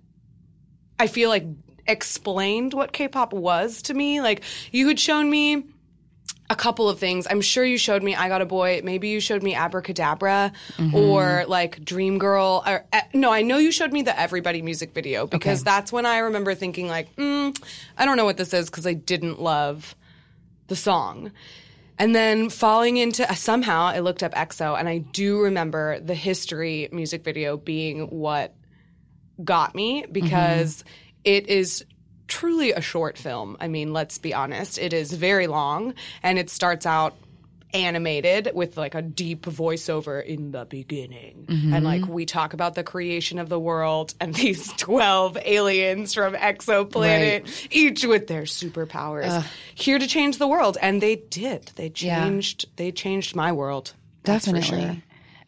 I 1.00 1.08
feel 1.08 1.30
like 1.30 1.46
explained 1.88 2.76
what 2.76 2.94
K-pop 2.94 3.34
was 3.34 3.82
to 3.84 3.96
me. 3.96 4.22
Like 4.22 4.44
you 4.72 4.88
had 4.88 5.00
shown 5.00 5.32
me 5.32 5.66
a 6.50 6.56
couple 6.56 6.90
of 6.90 7.00
things. 7.00 7.26
I'm 7.30 7.42
sure 7.42 7.64
you 7.64 7.78
showed 7.78 8.04
me 8.04 8.16
I 8.16 8.28
Got 8.28 8.42
a 8.42 8.46
Boy. 8.46 8.82
Maybe 8.84 9.08
you 9.10 9.20
showed 9.20 9.42
me 9.44 9.56
Abracadabra 9.56 10.52
or 10.94 11.46
like 11.48 11.84
Dream 11.84 12.18
Girl. 12.20 12.64
Or, 12.68 12.86
uh, 12.92 13.02
no, 13.14 13.32
I 13.32 13.42
know 13.42 13.58
you 13.58 13.72
showed 13.72 13.92
me 13.94 14.02
the 14.02 14.18
Everybody 14.20 14.62
music 14.62 14.94
video 14.94 15.26
because 15.26 15.62
Okay. 15.62 15.72
that's 15.72 15.92
when 15.92 16.06
I 16.06 16.20
remember 16.20 16.54
thinking 16.54 16.88
like, 16.88 17.16
mm, 17.16 17.58
I 17.98 18.06
don't 18.06 18.18
know 18.18 18.26
what 18.26 18.38
this 18.38 18.54
is 18.54 18.70
because 18.70 18.86
I 18.86 18.94
didn't 18.94 19.42
love 19.42 19.96
the 20.68 20.76
song. 20.76 21.32
And 21.98 22.16
then 22.16 22.50
falling 22.50 22.98
into 22.98 23.30
uh, 23.30 23.36
somehow 23.36 23.86
I 23.86 24.00
looked 24.00 24.24
up 24.24 24.34
EXO 24.34 24.78
and 24.78 24.90
I 24.90 24.98
do 24.98 25.42
remember 25.42 26.00
the 26.00 26.16
history 26.16 26.90
music 26.92 27.24
video 27.24 27.56
being 27.56 28.08
what 28.10 28.54
got 29.44 29.74
me 29.76 30.06
because 30.12 30.84
it 31.24 31.48
is 31.48 31.86
truly 32.28 32.72
a 32.72 32.82
short 32.82 33.18
film. 33.18 33.58
I 33.60 33.68
mean, 33.68 33.94
let's 33.94 34.18
be 34.18 34.34
honest, 34.34 34.78
it 34.78 34.94
is 34.94 35.12
very 35.14 35.48
long 35.48 35.94
and 36.22 36.38
it 36.40 36.50
starts 36.50 36.86
out 36.86 37.16
animated 37.74 38.52
with 38.54 38.78
like 38.78 38.94
a 38.94 39.02
deep 39.02 39.46
voiceover 39.46 40.24
in 40.24 40.52
the 40.52 40.66
beginning. 40.66 41.46
And 41.48 41.64
mm-hmm. 41.74 41.84
like 41.84 42.08
we 42.08 42.26
talk 42.26 42.54
about 42.54 42.76
the 42.76 42.84
creation 42.84 43.40
of 43.40 43.50
the 43.50 43.60
world 43.60 44.14
and 44.20 44.34
these 44.36 44.72
12 44.74 45.38
aliens 45.44 46.14
from 46.14 46.36
exoplanet, 46.36 47.68
each 47.72 48.06
with 48.06 48.28
their 48.28 48.44
superpowers, 48.44 49.44
here 49.74 49.98
to 49.98 50.08
change 50.08 50.38
the 50.38 50.48
world. 50.48 50.78
And 50.82 51.02
they 51.02 51.16
did. 51.16 51.72
They 51.76 51.92
Yeah. 51.96 52.24
changed 52.24 52.66
they 52.76 52.92
changed 52.92 53.36
my 53.36 53.52
world. 53.52 53.94
Definitely. 54.24 54.62
sure. 54.62 54.98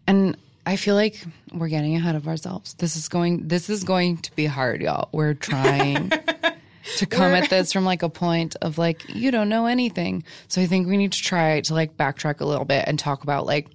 And 0.07 0.37
I 0.65 0.75
feel 0.77 0.95
like 0.95 1.23
we're 1.53 1.67
getting 1.67 1.95
ahead 1.95 2.15
of 2.15 2.27
ourselves. 2.27 2.73
This 2.75 2.95
is 2.95 3.07
going 3.07 3.47
this 3.47 3.69
is 3.69 3.83
going 3.83 4.17
to 4.17 4.35
be 4.35 4.47
hard, 4.47 4.81
y'all. 4.81 5.09
We're 5.11 5.35
trying 5.35 6.11
to 6.97 7.05
come 7.05 7.33
at 7.33 7.49
this 7.49 7.73
from 7.73 7.85
like 7.85 8.03
a 8.03 8.09
point 8.09 8.55
of 8.61 8.77
like 8.77 9.03
you 9.09 9.31
don't 9.31 9.49
know 9.49 9.65
anything. 9.65 10.23
So 10.47 10.61
I 10.61 10.65
think 10.65 10.87
we 10.87 10.97
need 10.97 11.11
to 11.13 11.21
try 11.21 11.61
to 11.61 11.73
like 11.73 11.97
backtrack 11.97 12.41
a 12.41 12.45
little 12.45 12.65
bit 12.65 12.85
and 12.87 12.97
talk 12.97 13.23
about 13.23 13.45
like 13.45 13.67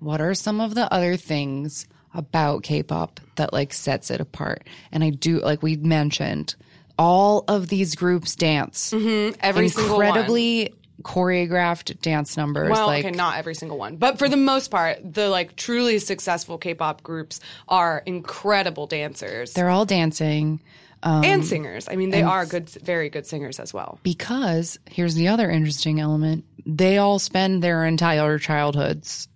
what 0.00 0.20
are 0.20 0.34
some 0.34 0.60
of 0.60 0.74
the 0.74 0.92
other 0.92 1.16
things 1.16 1.86
about 2.14 2.62
K-pop 2.62 3.20
that 3.36 3.52
like 3.52 3.72
sets 3.72 4.10
it 4.10 4.20
apart. 4.20 4.66
And 4.90 5.04
I 5.04 5.10
do 5.10 5.40
like 5.40 5.62
we 5.62 5.76
mentioned 5.76 6.54
all 6.98 7.44
of 7.46 7.68
these 7.68 7.94
groups 7.94 8.34
dance 8.34 8.92
mm-hmm. 8.92 9.36
Every 9.40 9.68
single 9.68 9.98
one. 9.98 10.06
incredibly 10.06 10.74
choreographed 11.02 12.00
dance 12.00 12.38
numbers 12.38 12.70
Well, 12.70 12.86
like 12.86 13.04
okay, 13.04 13.14
not 13.14 13.36
every 13.36 13.54
single 13.54 13.76
one, 13.76 13.96
but 13.96 14.18
for 14.18 14.30
the 14.30 14.36
most 14.38 14.70
part, 14.70 14.98
the 15.04 15.28
like 15.28 15.54
truly 15.54 15.98
successful 15.98 16.56
K-pop 16.56 17.02
groups 17.02 17.40
are 17.68 18.02
incredible 18.06 18.86
dancers 18.86 19.52
they're 19.52 19.68
all 19.68 19.84
dancing 19.84 20.60
Um, 21.06 21.22
and 21.22 21.44
singers. 21.44 21.88
I 21.88 21.94
mean, 21.94 22.10
they 22.10 22.22
are 22.22 22.44
good, 22.44 22.68
very 22.68 23.10
good 23.10 23.28
singers 23.28 23.60
as 23.60 23.72
well. 23.72 24.00
because 24.02 24.76
here's 24.90 25.14
the 25.14 25.28
other 25.28 25.48
interesting 25.48 26.00
element 26.00 26.44
they 26.66 26.98
all 26.98 27.20
spend 27.20 27.62
their 27.62 27.84
entire 27.84 28.40
childhoods 28.40 29.28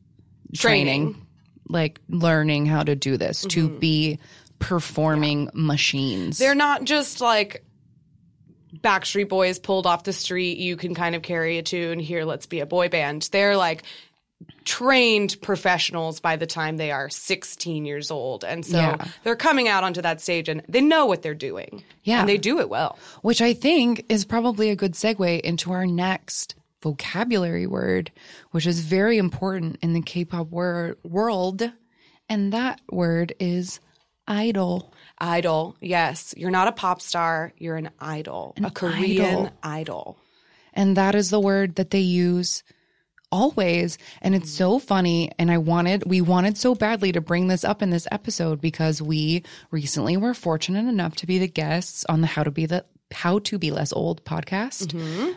training, 0.53 1.13
Training. 1.13 1.27
like 1.69 2.01
learning 2.09 2.67
how 2.67 2.83
to 2.83 2.97
do 2.97 3.17
this 3.17 3.43
to 3.43 3.69
mm-hmm. 3.69 3.79
be 3.79 4.19
performing 4.59 5.49
machines 5.55 6.39
They're 6.39 6.57
not 6.57 6.83
just 6.83 7.21
like 7.21 7.65
Backstreet 8.77 9.29
Boys 9.29 9.61
pulled 9.61 9.87
off 9.87 10.03
the 10.03 10.13
street, 10.13 10.59
you 10.59 10.77
can 10.77 10.97
kind 10.97 11.15
of 11.15 11.23
carry 11.23 11.59
a 11.59 11.63
tune. 11.63 12.01
Here, 12.01 12.25
let's 12.25 12.47
be 12.47 12.59
a 12.59 12.67
boy 12.67 12.89
band. 12.89 13.29
They're 13.31 13.57
like 13.57 13.85
trained 14.65 15.37
professionals 15.43 16.21
by 16.21 16.37
the 16.37 16.47
time 16.47 16.77
they 16.77 16.91
are 16.91 17.09
16 17.09 17.85
years 17.85 18.11
old. 18.11 18.45
And 18.45 18.65
so 18.65 18.77
Yeah. 18.79 19.05
they're 19.25 19.37
coming 19.37 19.69
out 19.69 19.85
onto 19.85 20.03
that 20.03 20.21
stage 20.21 20.49
and 20.49 20.63
they 20.69 20.81
know 20.81 21.07
what 21.07 21.23
they're 21.23 21.35
doing. 21.35 21.85
Yeah. 22.05 22.21
And 22.21 22.29
they 22.29 22.39
do 22.39 22.59
it 22.61 22.69
well. 22.69 22.99
which 23.23 23.41
I 23.43 23.53
think 23.53 24.05
is 24.09 24.25
probably 24.25 24.71
a 24.71 24.77
good 24.77 24.93
segue 24.95 25.41
into 25.41 25.73
our 25.73 25.87
next 25.87 26.55
vocabulary 26.83 27.67
word, 27.67 28.11
which 28.53 28.67
is 28.67 28.81
very 28.81 29.19
important 29.19 29.77
in 29.83 29.93
the 29.93 30.01
K-pop 30.01 30.49
wor- 30.51 30.97
world, 31.05 31.71
and 32.29 32.53
that 32.53 32.81
word 32.91 33.35
is 33.39 33.81
idol. 34.27 34.93
Idol. 35.19 35.77
Yes. 35.81 36.33
You're 36.37 36.51
not 36.51 36.69
a 36.69 36.73
pop 36.73 37.03
star, 37.03 37.53
you're 37.59 37.77
an 37.77 37.91
idol, 37.99 38.55
a 38.63 38.71
Korean 38.71 39.51
idol. 39.63 40.17
And 40.73 40.97
that 40.97 41.15
is 41.15 41.29
the 41.31 41.41
word 41.41 41.75
that 41.75 41.91
they 41.91 42.01
use 42.01 42.63
always. 43.33 43.99
And 44.23 44.35
it's 44.35 44.51
so 44.51 44.79
funny. 44.79 45.31
And 45.39 45.51
I 45.51 45.59
wanted, 45.59 46.05
we 46.07 46.21
wanted 46.21 46.59
so 46.59 46.75
badly 46.75 47.13
to 47.13 47.21
bring 47.21 47.49
this 47.49 47.65
up 47.65 47.83
in 47.83 47.91
this 47.91 48.07
episode 48.11 48.61
because 48.61 49.01
we 49.01 49.43
recently 49.71 50.17
were 50.17 50.35
fortunate 50.35 50.87
enough 50.89 51.17
to 51.17 51.27
be 51.27 51.39
the 51.39 51.49
guests 51.49 52.05
on 52.09 52.21
the 52.21 52.27
How 52.27 52.43
to 52.43 52.51
Be 52.51 52.67
the 52.67 52.85
How 53.13 53.39
to 53.41 53.59
Be 53.59 53.71
Less 53.71 53.93
Old 53.93 54.25
podcast, 54.25 54.95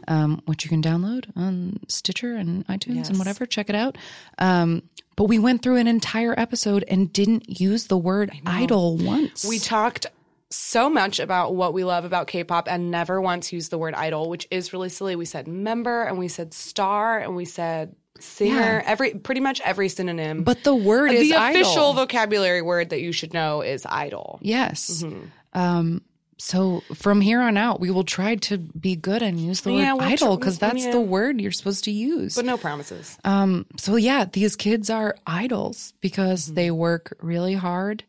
um, 0.08 0.42
which 0.46 0.64
you 0.64 0.70
can 0.70 0.82
download 0.82 1.26
on 1.36 1.80
Stitcher 1.88 2.36
and 2.36 2.66
iTunes 2.68 3.10
and 3.10 3.18
whatever. 3.20 3.46
Check 3.46 3.70
it 3.70 3.76
out. 3.76 3.98
Um, 4.38 4.84
but 5.16 5.26
we 5.26 5.38
went 5.38 5.62
through 5.62 5.78
an 5.78 5.88
entire 5.88 6.34
episode 6.40 6.84
and 6.88 7.14
didn't 7.14 7.60
use 7.60 7.86
the 7.88 7.98
word 7.98 8.32
idol 8.48 8.98
once. 8.98 9.46
We 9.46 9.60
talked 9.60 10.08
so 10.53 10.89
much 10.89 11.19
about 11.19 11.55
what 11.55 11.74
we 11.74 11.83
love 11.83 12.05
about 12.05 12.27
K-pop 12.27 12.67
and 12.69 12.91
never 12.91 13.19
once 13.22 13.51
used 13.51 13.72
the 13.72 13.77
word 13.77 13.93
idol, 13.93 14.29
which 14.29 14.48
is 14.51 14.72
really 14.74 14.89
silly. 14.89 15.15
We 15.15 15.25
said 15.25 15.48
member 15.48 16.03
and 16.03 16.17
we 16.17 16.27
said 16.27 16.53
star 16.53 17.19
and 17.19 17.36
we 17.36 17.45
said 17.45 17.95
singer, 18.19 18.55
Yeah. 18.55 18.83
every 18.86 19.15
pretty 19.15 19.41
much 19.41 19.60
every 19.62 19.89
synonym. 19.89 20.43
but 20.43 20.63
the 20.63 20.75
word 20.75 21.12
is 21.12 21.29
the 21.29 21.36
idol. 21.36 21.62
official 21.62 21.93
vocabulary 21.93 22.62
word 22.62 22.89
that 22.91 23.01
you 23.01 23.12
should 23.12 23.33
know 23.33 23.62
is 23.62 23.86
idol. 23.89 24.39
Yes. 24.41 25.03
Mm-hmm. 25.03 25.60
Um, 25.60 26.01
so 26.38 26.81
from 26.95 27.22
here 27.22 27.39
on 27.41 27.57
out, 27.57 27.79
we 27.79 27.89
will 27.91 28.03
try 28.03 28.36
to 28.36 28.57
be 28.57 28.95
good 28.95 29.22
and 29.22 29.39
use 29.39 29.62
the 29.62 29.72
Yeah, 29.72 29.93
word 29.93 30.01
we'll 30.01 30.10
idol 30.13 30.38
because 30.38 30.60
that's 30.60 30.83
yeah. 30.86 30.91
the 30.91 31.00
word 31.00 31.39
you're 31.39 31.51
supposed 31.51 31.86
to 31.86 31.91
use. 31.91 32.36
But 32.36 32.45
no 32.45 32.57
promises. 32.57 33.17
um, 33.24 33.65
so 33.77 33.95
yeah, 33.95 34.25
these 34.25 34.55
kids 34.55 34.89
are 34.89 35.15
idols 35.25 35.93
because 36.01 36.45
Mm-hmm. 36.45 36.55
they 36.55 36.72
work 36.72 37.15
really 37.22 37.53
hard 37.53 38.03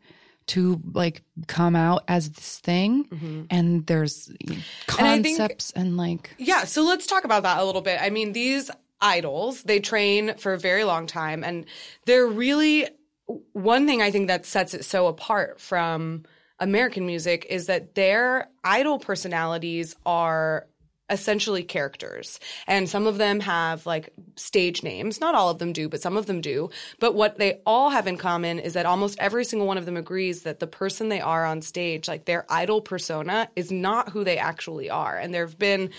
to 0.49 0.81
like 0.93 1.23
come 1.47 1.75
out 1.77 2.05
as 2.09 2.31
this 2.31 2.59
thing, 2.59 3.47
and 3.51 3.87
there's 3.87 4.29
Mm-hmm. 4.29 5.05
And 5.05 5.23
think- 5.25 5.39
concepts 5.39 5.71
and, 5.73 5.97
like 5.97 6.35
Yeah, 6.39 6.65
so 6.65 6.83
let's 6.83 7.07
talk 7.07 7.25
about 7.25 7.43
that 7.45 7.59
a 7.59 7.65
little 7.65 7.81
bit. 7.83 8.01
I 8.01 8.11
mean, 8.11 8.33
these 8.33 8.71
idols, 9.01 9.63
they 9.65 9.81
train 9.81 10.35
for 10.37 10.53
a 10.53 10.59
very 10.59 10.85
long 10.85 11.07
time 11.07 11.43
and 11.45 11.67
they're 12.07 12.27
really 12.27 12.89
one 13.53 13.87
thing 13.87 14.03
I 14.03 14.11
think 14.11 14.29
that 14.29 14.45
sets 14.47 14.75
it 14.75 14.85
so 14.85 15.07
apart 15.07 15.61
from 15.61 16.25
American 16.61 17.07
music 17.07 17.47
is 17.51 17.67
that 17.67 17.95
their 17.95 18.49
idol 18.63 18.99
personalities 18.99 19.97
are 20.07 20.67
essentially 21.11 21.63
characters. 21.63 22.41
And 22.67 22.89
some 22.89 23.07
of 23.07 23.19
them 23.19 23.41
have 23.41 23.85
like 23.85 24.11
stage 24.37 24.83
names. 24.83 25.21
Not 25.21 25.35
all 25.35 25.51
of 25.51 25.59
them 25.59 25.73
do, 25.73 25.89
but 25.89 26.01
some 26.01 26.17
of 26.17 26.27
them 26.27 26.41
do. 26.41 26.71
But 26.99 27.15
what 27.15 27.39
they 27.39 27.61
all 27.67 27.91
have 27.91 28.07
in 28.07 28.17
common 28.17 28.59
is 28.59 28.73
that 28.73 28.87
almost 28.87 29.19
every 29.19 29.45
single 29.45 29.67
one 29.67 29.79
of 29.79 29.85
them 29.85 29.97
agrees 29.97 30.43
that 30.43 30.61
the 30.61 30.67
person 30.67 31.11
they 31.11 31.21
are 31.21 31.45
on 31.45 31.61
stage, 31.61 32.09
like 32.09 32.25
their 32.25 32.47
idol 32.49 32.81
persona, 32.81 33.49
is 33.55 33.71
not 33.71 34.09
who 34.09 34.25
they 34.25 34.39
actually 34.39 34.89
are. 34.89 35.17
And 35.17 35.35
there 35.35 35.47
have 35.47 35.59
been 35.59 35.91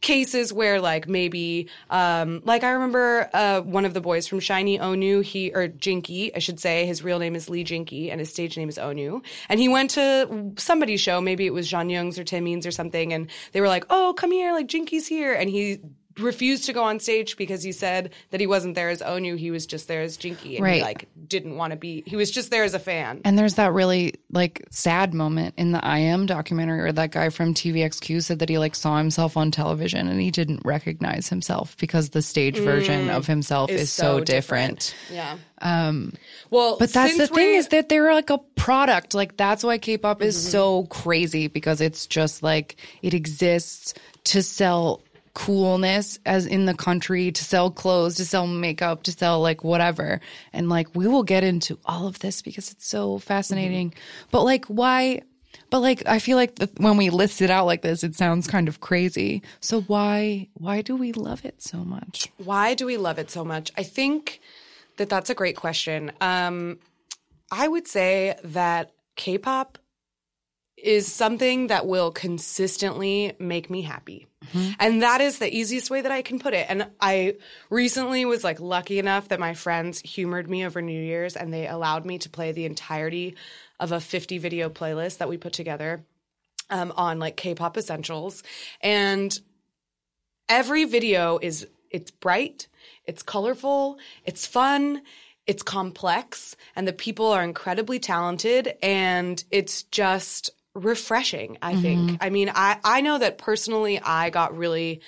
cases 0.00 0.52
where 0.52 0.80
like 0.80 1.08
maybe 1.08 1.68
um 1.90 2.40
like 2.44 2.62
I 2.62 2.70
remember 2.70 3.28
uh 3.32 3.60
one 3.62 3.84
of 3.84 3.94
the 3.94 4.00
boys 4.00 4.28
from 4.28 4.38
SHINee 4.38 4.78
Onew 4.78 5.24
he 5.24 5.50
or 5.52 5.68
Jinki 5.68 6.30
I 6.36 6.38
should 6.38 6.60
say 6.60 6.86
his 6.86 7.02
real 7.02 7.18
name 7.18 7.34
is 7.34 7.48
Lee 7.48 7.64
Jinki 7.64 8.10
and 8.10 8.20
his 8.20 8.30
stage 8.30 8.56
name 8.56 8.68
is 8.68 8.78
Onew 8.78 9.24
and 9.48 9.58
he 9.58 9.68
went 9.68 9.90
to 9.90 10.52
somebody's 10.56 11.00
show 11.00 11.20
maybe 11.20 11.46
it 11.46 11.52
was 11.52 11.68
Jonghyun's 11.68 12.18
or 12.18 12.24
Taemin's 12.24 12.66
or 12.66 12.70
something 12.70 13.12
and 13.12 13.28
they 13.52 13.60
were 13.60 13.68
like 13.68 13.86
oh 13.90 14.14
come 14.16 14.30
here 14.30 14.47
like 14.52 14.68
Jinki's 14.68 15.06
here. 15.06 15.32
And 15.32 15.48
he 15.48 15.80
refused 16.18 16.64
to 16.64 16.72
go 16.72 16.82
on 16.82 17.00
stage 17.00 17.36
because 17.36 17.62
he 17.62 17.72
said 17.72 18.12
that 18.30 18.40
he 18.40 18.46
wasn't 18.46 18.74
there 18.74 18.88
as 18.88 19.00
Onew. 19.00 19.38
He 19.38 19.50
was 19.50 19.66
just 19.66 19.88
there 19.88 20.02
as 20.02 20.16
Jinki. 20.16 20.58
And 20.58 20.66
he 20.66 20.82
like 20.82 21.08
didn't 21.26 21.56
want 21.56 21.72
to 21.72 21.76
be 21.76 22.02
he 22.06 22.16
was 22.16 22.30
just 22.30 22.50
there 22.50 22.64
as 22.64 22.74
a 22.74 22.78
fan. 22.78 23.20
And 23.24 23.38
there's 23.38 23.54
that 23.54 23.72
really 23.72 24.14
like 24.30 24.66
sad 24.70 25.14
moment 25.14 25.54
in 25.56 25.72
the 25.72 25.84
I 25.84 25.98
Am 25.98 26.26
documentary 26.26 26.82
where 26.82 26.92
that 26.92 27.12
guy 27.12 27.28
from 27.30 27.54
TVXQ 27.54 28.22
said 28.22 28.38
that 28.40 28.48
he 28.48 28.58
like 28.58 28.74
saw 28.74 28.98
himself 28.98 29.36
on 29.36 29.50
television 29.50 30.08
and 30.08 30.20
he 30.20 30.30
didn't 30.30 30.62
recognize 30.64 31.28
himself 31.28 31.76
because 31.78 32.10
the 32.10 32.22
stage 32.22 32.58
version 32.58 33.10
of 33.10 33.26
himself 33.26 33.70
is, 33.70 33.90
so, 33.90 34.20
different. 34.20 34.94
yeah. 35.12 35.38
Um 35.60 36.12
well 36.50 36.76
But 36.78 36.92
that's 36.92 37.16
the 37.16 37.26
thing 37.26 37.54
is 37.54 37.68
that 37.68 37.88
they're 37.88 38.12
like 38.12 38.30
a 38.30 38.38
product. 38.56 39.14
Like 39.14 39.36
that's 39.36 39.64
why 39.64 39.78
K-pop 39.78 40.22
is 40.22 40.50
so 40.50 40.84
crazy 40.84 41.48
because 41.48 41.80
it's 41.80 42.06
just 42.06 42.42
like 42.42 42.76
it 43.02 43.14
exists 43.14 43.94
to 44.28 44.42
sell 44.42 45.02
coolness 45.34 46.18
as 46.26 46.46
in 46.46 46.66
the 46.66 46.74
country, 46.74 47.30
to 47.30 47.44
sell 47.44 47.70
clothes, 47.70 48.16
to 48.16 48.24
sell 48.24 48.46
makeup, 48.46 49.04
to 49.04 49.12
sell 49.12 49.40
like 49.40 49.62
whatever. 49.62 50.20
And 50.52 50.68
like 50.68 50.88
we 50.94 51.06
will 51.06 51.22
get 51.22 51.44
into 51.44 51.78
all 51.84 52.06
of 52.06 52.18
this 52.18 52.42
because 52.42 52.72
it's 52.72 52.86
so 52.86 53.18
fascinating. 53.18 53.94
But 54.30 54.42
like 54.42 54.64
why 54.66 55.22
but 55.70 55.80
like 55.80 56.02
I 56.06 56.18
feel 56.18 56.36
like 56.36 56.56
the, 56.56 56.68
when 56.78 56.96
we 56.96 57.10
list 57.10 57.40
it 57.40 57.50
out 57.50 57.66
like 57.66 57.82
this 57.82 58.02
it 58.02 58.16
sounds 58.16 58.46
kind 58.46 58.68
of 58.68 58.80
crazy. 58.80 59.42
So 59.60 59.82
why 59.82 60.48
why 60.54 60.82
do 60.82 60.96
we 60.96 61.12
love 61.12 61.44
it 61.44 61.62
so 61.62 61.78
much? 61.78 62.28
Why 62.38 62.74
do 62.74 62.84
we 62.84 62.96
love 62.96 63.18
it 63.18 63.30
so 63.30 63.44
much? 63.44 63.70
I 63.76 63.84
think 63.84 64.40
that 64.96 65.08
that's 65.08 65.30
a 65.30 65.34
great 65.34 65.56
question. 65.56 66.12
Um, 66.20 66.80
I 67.50 67.68
would 67.68 67.86
say 67.86 68.36
that 68.44 68.92
K-pop 69.16 69.78
is 70.82 71.12
something 71.12 71.68
that 71.68 71.86
will 71.86 72.10
consistently 72.10 73.34
make 73.38 73.68
me 73.68 73.82
happy. 73.82 74.26
And 74.78 75.02
that 75.02 75.20
is 75.20 75.38
the 75.38 75.54
easiest 75.54 75.90
way 75.90 76.00
that 76.00 76.12
I 76.12 76.22
can 76.22 76.38
put 76.38 76.54
it. 76.54 76.66
And 76.68 76.88
I 77.00 77.34
recently 77.70 78.24
was 78.24 78.44
like 78.44 78.60
lucky 78.60 78.98
enough 78.98 79.28
that 79.28 79.40
my 79.40 79.54
friends 79.54 80.00
humored 80.00 80.48
me 80.48 80.64
over 80.64 80.80
New 80.80 81.00
Year's 81.00 81.36
and 81.36 81.52
they 81.52 81.66
allowed 81.66 82.06
me 82.06 82.18
to 82.18 82.30
play 82.30 82.52
the 82.52 82.64
entirety 82.64 83.36
of 83.80 83.92
a 83.92 84.00
50 84.00 84.38
video 84.38 84.70
playlist 84.70 85.18
that 85.18 85.28
we 85.28 85.36
put 85.36 85.52
together 85.52 86.04
um, 86.70 86.92
on 86.96 87.18
like 87.18 87.36
K-pop 87.36 87.76
essentials. 87.76 88.42
And 88.80 89.38
every 90.48 90.84
video 90.84 91.38
is 91.40 91.66
it's 91.90 92.10
bright, 92.10 92.68
it's 93.04 93.22
colorful, 93.22 93.98
it's 94.24 94.46
fun, 94.46 95.02
it's 95.46 95.62
complex, 95.62 96.56
and 96.76 96.86
the 96.86 96.92
people 96.92 97.26
are 97.26 97.42
incredibly 97.42 97.98
talented 97.98 98.74
and 98.82 99.42
it's 99.50 99.84
just 99.84 100.50
refreshing, 100.84 101.58
I 101.62 101.72
mm-hmm. 101.72 101.82
think. 101.82 102.18
I 102.20 102.30
mean, 102.30 102.50
I 102.54 102.78
I 102.84 103.00
know 103.00 103.18
that 103.18 103.38
personally 103.38 104.00
I 104.00 104.30
got 104.30 104.56
really 104.56 105.00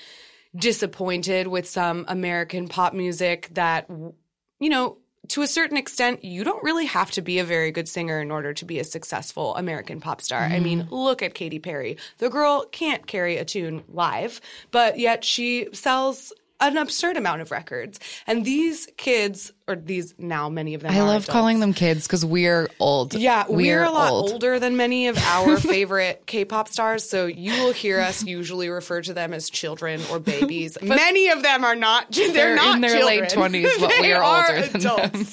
disappointed 0.57 1.47
with 1.47 1.69
some 1.69 2.05
American 2.09 2.69
pop 2.69 2.93
music 2.93 3.49
that 3.53 3.89
you 3.89 4.69
know, 4.69 4.99
to 5.29 5.43
a 5.43 5.47
certain 5.47 5.77
extent, 5.77 6.25
you 6.25 6.45
don't 6.45 6.63
really 6.63 6.87
have 6.87 7.11
to 7.13 7.23
be 7.23 7.39
a 7.39 7.45
very 7.45 7.71
good 7.71 7.89
singer 7.89 8.21
in 8.21 8.31
order 8.31 8.53
to 8.53 8.65
be 8.65 8.79
a 8.79 8.85
successful 8.85 9.55
American 9.57 10.01
pop 10.01 10.21
star. 10.21 10.41
I 10.41 10.59
mean, 10.59 10.83
mm-hmm. 10.83 10.95
look 10.95 11.23
at 11.23 11.35
Katy 11.35 11.61
Perry. 11.61 11.99
The 12.19 12.29
girl 12.29 12.67
can't 12.71 13.07
carry 13.07 13.37
a 13.37 13.45
tune 13.45 13.85
live, 13.89 14.41
but 14.71 14.99
yet 14.99 15.25
she 15.25 15.69
sells 15.73 16.33
an 16.61 16.77
absurd 16.77 17.17
amount 17.17 17.41
of 17.43 17.51
records. 17.51 17.99
And 18.27 18.45
these 18.45 18.87
kids, 18.97 19.53
or 19.67 19.77
these 19.77 20.15
now 20.19 20.49
many 20.49 20.75
of 20.75 20.83
them, 20.83 20.93
I 20.93 20.99
are 20.99 21.05
love 21.05 21.23
adults. 21.25 21.29
calling 21.31 21.61
them 21.61 21.73
kids 21.75 22.07
cuz 22.07 22.25
we're 22.25 22.69
old. 22.79 23.15
Yeah, 23.15 23.45
we're, 23.49 23.83
a 23.83 23.91
lot 23.91 24.11
old. 24.13 24.31
older 24.33 24.59
than 24.59 24.77
many 24.77 25.09
of 25.09 25.17
our 25.19 25.57
favorite 25.61 26.25
K-pop 26.27 26.69
stars, 26.69 27.09
so 27.09 27.27
you 27.27 27.53
will 27.63 27.73
hear 27.73 28.01
us 28.01 28.23
usually 28.25 28.69
refer 28.69 29.01
to 29.03 29.13
them 29.15 29.33
as 29.33 29.49
children 29.51 30.01
or 30.11 30.19
babies. 30.19 30.77
many 30.83 31.29
of 31.29 31.43
them 31.43 31.65
are 31.65 31.77
not. 31.77 32.11
They're, 32.11 32.33
They're 32.33 32.57
not 32.57 32.77
in 32.77 32.81
their 32.83 33.05
late 33.05 33.25
20s, 33.25 33.81
but 33.81 33.91
we 33.91 34.01
They 34.03 34.13
are 34.13 34.23
older 34.23 34.67
than 34.69 34.81
them. 34.83 35.27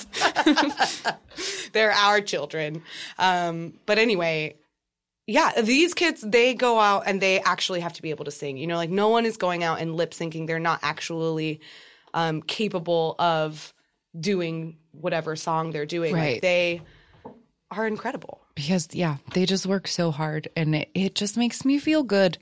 they're 1.74 1.92
our 1.92 2.22
children. 2.22 2.84
Um, 3.18 3.74
but 3.86 3.98
anyway, 3.98 4.56
yeah, 5.28 5.62
these 5.62 5.94
kids 5.94 6.22
they 6.22 6.54
go 6.54 6.80
out 6.80 7.04
and 7.06 7.22
they 7.22 7.40
actually 7.42 7.82
have 7.82 7.94
to 7.94 8.02
be 8.02 8.10
able 8.10 8.26
to 8.26 8.32
sing. 8.32 8.58
You 8.58 8.66
know, 8.66 8.78
like 8.78 8.90
no 8.90 9.10
one 9.10 9.26
is 9.26 9.38
going 9.38 9.64
out 9.64 9.82
and 9.82 9.96
lip 9.96 10.12
syncing. 10.12 10.48
They're 10.48 10.58
not 10.58 10.80
actually 10.82 11.60
um, 12.14 12.42
capable 12.42 13.16
of 13.20 13.74
doing 14.20 14.78
whatever 14.92 15.36
song 15.36 15.72
they're 15.72 15.86
doing. 15.86 16.16
Like, 16.16 16.42
they 16.42 16.82
are 17.70 17.86
incredible. 17.86 18.42
because 18.56 18.88
yeah 18.94 19.18
they 19.34 19.46
just 19.46 19.66
work 19.66 19.90
so 19.90 20.10
hard 20.10 20.48
and 20.56 20.74
it, 20.74 20.90
it 20.94 21.16
just 21.16 21.36
makes 21.36 21.66
me 21.66 21.78
feel 21.78 22.02
good 22.02 22.38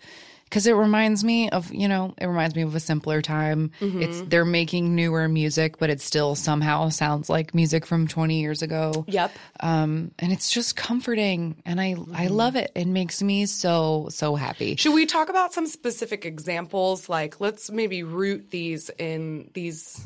because 0.45 0.67
it 0.67 0.73
reminds 0.73 1.23
me 1.23 1.49
of 1.49 1.73
you 1.73 1.87
know 1.87 2.13
it 2.17 2.27
reminds 2.27 2.55
me 2.55 2.61
of 2.61 2.75
a 2.75 2.79
simpler 2.79 3.21
time. 3.21 3.71
Mm-hmm. 3.81 4.01
It's 4.01 4.21
they're 4.21 4.45
making 4.45 4.95
newer 4.95 5.27
music, 5.27 5.77
but 5.79 5.89
it 5.89 5.99
still 6.01 6.35
somehow 6.35 6.89
sounds 6.89 7.29
like 7.29 7.53
music 7.53 7.85
from 7.85 8.07
20 8.07 8.39
years 8.39 8.61
ago. 8.61 9.03
Yep. 9.07 9.31
Um, 9.59 10.11
and 10.19 10.31
it's 10.31 10.49
just 10.49 10.75
comforting, 10.75 11.61
and 11.65 11.81
I 11.81 11.95
Mm-hmm. 11.95 12.15
I 12.15 12.27
love 12.27 12.55
it. 12.55 12.71
It 12.75 12.87
makes 12.87 13.21
me 13.21 13.45
so 13.45 14.07
so 14.09 14.35
happy. 14.35 14.75
Should 14.75 14.93
we 14.93 15.05
talk 15.05 15.29
about 15.29 15.53
some 15.53 15.67
specific 15.67 16.25
examples? 16.25 17.09
Like, 17.09 17.39
let's 17.39 17.71
maybe 17.71 18.03
root 18.03 18.51
these 18.51 18.89
in 18.97 19.49
these 19.53 20.05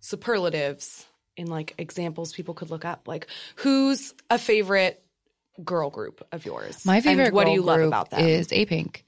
superlatives 0.00 1.06
in 1.36 1.46
like 1.46 1.74
examples 1.78 2.32
people 2.32 2.54
could 2.54 2.70
look 2.70 2.84
up. 2.84 3.08
Like, 3.08 3.26
who's 3.56 4.14
a 4.30 4.38
favorite 4.38 5.02
girl 5.64 5.90
group 5.90 6.26
of 6.32 6.44
yours? 6.44 6.84
My 6.84 7.00
favorite 7.00 7.32
what 7.32 7.44
girl 7.44 7.54
do 7.54 7.60
you 7.60 7.62
love 7.62 7.80
about 7.80 8.10
them? 8.10 8.20
is 8.20 8.52
A 8.52 8.64
Pink. 8.66 9.04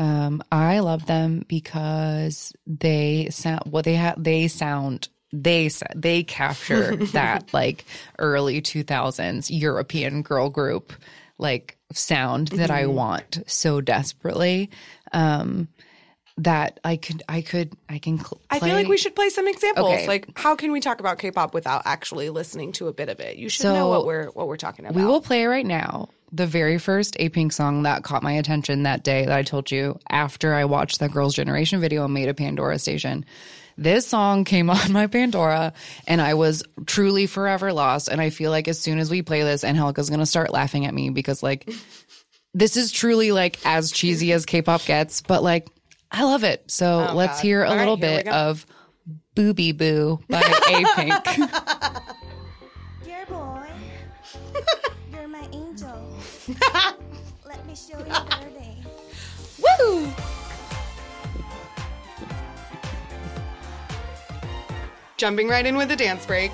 Um, 0.00 0.42
I 0.50 0.78
love 0.78 1.04
them 1.04 1.44
because 1.46 2.54
they 2.66 3.28
sound 3.30 3.64
well. 3.66 3.82
They 3.82 3.96
have 3.96 4.22
they 4.22 4.48
sound 4.48 5.08
they 5.30 5.68
they 5.94 6.22
capture 6.22 6.96
that 7.12 7.52
like 7.52 7.84
early 8.18 8.62
two 8.62 8.82
thousands 8.82 9.50
European 9.50 10.22
girl 10.22 10.48
group 10.48 10.94
like 11.36 11.76
sound 11.92 12.48
that 12.48 12.70
Mm-hmm. 12.70 12.72
I 12.72 12.86
want 12.86 13.42
so 13.46 13.82
desperately. 13.82 14.70
Um, 15.12 15.68
that 16.44 16.80
I 16.84 16.96
could 16.96 17.22
I 17.28 17.42
could 17.42 17.72
I 17.88 17.98
can. 17.98 18.18
Cl- 18.18 18.40
I 18.50 18.58
feel 18.60 18.74
like 18.74 18.88
we 18.88 18.96
should 18.96 19.14
play 19.14 19.28
some 19.28 19.46
examples. 19.46 19.92
Okay. 19.92 20.06
Like, 20.06 20.38
how 20.38 20.56
can 20.56 20.72
we 20.72 20.80
talk 20.80 21.00
about 21.00 21.18
K-pop 21.18 21.54
without 21.54 21.82
actually 21.84 22.30
listening 22.30 22.72
to 22.72 22.88
a 22.88 22.92
bit 22.92 23.08
of 23.08 23.20
it? 23.20 23.36
You 23.36 23.48
should 23.48 23.62
So, 23.62 23.74
know 23.74 23.88
what 23.88 24.06
we're 24.06 24.26
what 24.28 24.48
we're 24.48 24.56
talking 24.56 24.84
about. 24.84 24.94
We 24.96 25.04
will 25.04 25.20
play 25.20 25.46
right 25.46 25.66
now 25.66 26.08
the 26.32 26.46
very 26.46 26.78
first 26.78 27.16
A 27.18 27.28
Pink 27.28 27.52
song 27.52 27.82
that 27.82 28.04
caught 28.04 28.22
my 28.22 28.32
attention 28.32 28.84
that 28.84 29.02
day 29.02 29.26
that 29.26 29.36
I 29.36 29.42
told 29.42 29.70
you 29.70 29.98
after 30.08 30.54
I 30.54 30.64
watched 30.64 31.00
that 31.00 31.12
Girls' 31.12 31.34
Generation 31.34 31.80
video 31.80 32.04
and 32.04 32.14
made 32.14 32.28
a 32.28 32.34
Pandora 32.34 32.78
station. 32.78 33.24
This 33.76 34.06
song 34.06 34.44
came 34.44 34.70
on 34.70 34.92
my 34.92 35.06
Pandora 35.08 35.72
and 36.06 36.20
I 36.20 36.34
was 36.34 36.62
truly 36.86 37.26
forever 37.26 37.72
lost. 37.72 38.08
And 38.08 38.20
I 38.20 38.30
feel 38.30 38.50
like 38.50 38.68
as 38.68 38.78
soon 38.78 38.98
as 38.98 39.10
we 39.10 39.22
play 39.22 39.42
this, 39.42 39.64
and 39.64 39.76
Angelica's 39.76 40.08
going 40.08 40.20
to 40.20 40.26
start 40.26 40.52
laughing 40.52 40.86
at 40.86 40.94
me 40.94 41.10
because, 41.10 41.42
like, 41.42 41.68
this 42.54 42.76
is 42.76 42.92
truly 42.92 43.32
like 43.32 43.58
as 43.64 43.90
cheesy 43.90 44.32
as 44.32 44.46
K 44.46 44.62
pop 44.62 44.84
gets, 44.84 45.20
but 45.22 45.42
like, 45.42 45.68
I 46.10 46.24
love 46.24 46.44
it. 46.44 46.70
So 46.70 47.06
Oh, 47.10 47.14
let's 47.14 47.38
God. 47.38 47.42
hear 47.42 47.62
a 47.62 47.68
All 47.68 47.72
right, 47.76 47.78
little 47.80 47.96
here 47.96 48.10
we 48.16 48.22
bit 48.24 48.28
of 48.28 48.66
Bubibu 49.36 50.26
by 50.28 50.40
A 50.40 50.84
Pink. 50.96 51.24
Dear 53.04 53.26
boy, 53.26 53.68
you're 55.12 55.28
my 55.28 55.48
angel. 55.52 56.16
Let 57.46 57.64
me 57.66 57.74
show 57.76 57.98
you 57.98 58.12
dirty. 58.40 58.84
Woo! 59.78 60.08
Jumping 65.16 65.48
right 65.48 65.66
in 65.66 65.76
with 65.76 65.90
a 65.90 65.96
dance 65.96 66.24
break. 66.26 66.50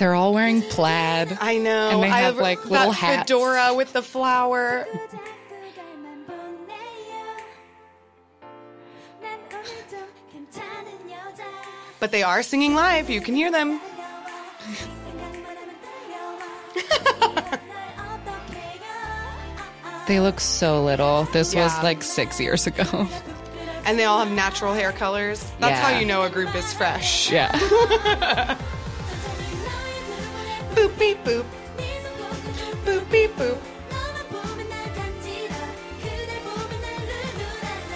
They're 0.00 0.14
all 0.14 0.32
wearing 0.32 0.62
plaid. 0.62 1.36
I 1.42 1.58
know. 1.58 1.90
And 1.90 2.02
they 2.02 2.08
have 2.08 2.36
I've 2.36 2.40
like 2.40 2.64
little 2.64 2.90
hats. 2.90 3.30
Fedora 3.30 3.74
with 3.74 3.92
the 3.92 4.00
flower. 4.00 4.86
but 11.98 12.12
they 12.12 12.22
are 12.22 12.42
singing 12.42 12.74
live. 12.74 13.10
You 13.10 13.20
can 13.20 13.34
hear 13.34 13.52
them. 13.52 13.78
they 20.06 20.20
look 20.20 20.40
so 20.40 20.82
little. 20.82 21.24
This 21.24 21.52
yeah. 21.52 21.64
was 21.64 21.82
like 21.82 22.02
six 22.02 22.40
years 22.40 22.66
ago. 22.66 23.06
And 23.84 23.98
they 23.98 24.06
all 24.06 24.20
have 24.20 24.32
natural 24.32 24.72
hair 24.72 24.92
colors. 24.92 25.42
That's 25.60 25.72
yeah. 25.72 25.92
how 25.92 25.98
you 25.98 26.06
know 26.06 26.22
a 26.22 26.30
group 26.30 26.54
is 26.54 26.72
fresh. 26.72 27.30
Yeah. 27.30 28.56
Boop 30.75 30.97
beep 30.99 31.23
boop. 31.23 31.45
Boop 32.85 33.09
beep 33.11 33.35
boop. 33.37 33.57
너만 33.89 34.27
보면 34.29 34.69
날 34.69 34.83
간지러 34.93 35.55
그댈 36.01 36.31
보면 36.45 36.71
날 36.81 36.85
눈물날라 37.09 37.93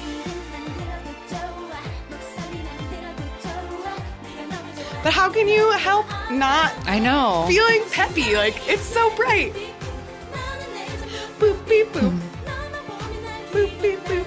이름만 0.00 0.52
들어도 0.76 1.08
좋아 1.30 1.74
목소리만 2.10 2.68
들어도 2.90 3.20
좋아 3.42 3.84
네가 4.22 4.40
너무 4.50 4.66
좋아 4.74 5.02
But 5.02 5.12
how 5.14 5.28
can 5.30 5.46
you 5.48 5.70
help 5.72 6.06
not 6.30 6.72
I 6.86 6.98
know. 6.98 7.46
feeling 7.48 7.84
peppy? 7.90 8.34
Like, 8.34 8.56
it's 8.68 8.86
so 8.86 9.10
bright. 9.16 9.52
너는 10.32 10.62
내 10.74 10.86
전부 10.98 11.38
Boop 11.38 11.58
beep 11.68 11.92
boop. 11.92 12.14
너만 12.46 12.74
보면 12.86 13.24
날 13.24 13.28
Boop 13.52 13.70
beep 13.80 14.02
boop. 14.04 14.26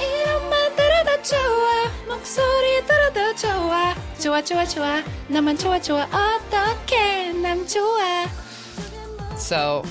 이름만 0.00 0.76
들어도 0.76 1.22
좋아. 1.22 1.90
목소리 2.08 2.84
들어도 2.86 3.34
좋아. 3.36 3.94
좋아, 4.18 4.42
좋아, 4.42 4.64
좋아. 4.64 5.02
나만 5.28 5.56
좋아, 5.58 5.80
좋아. 5.80 6.04
어떻게 6.04 7.32
난 7.32 7.66
좋아. 7.66 8.26
So 9.36 9.82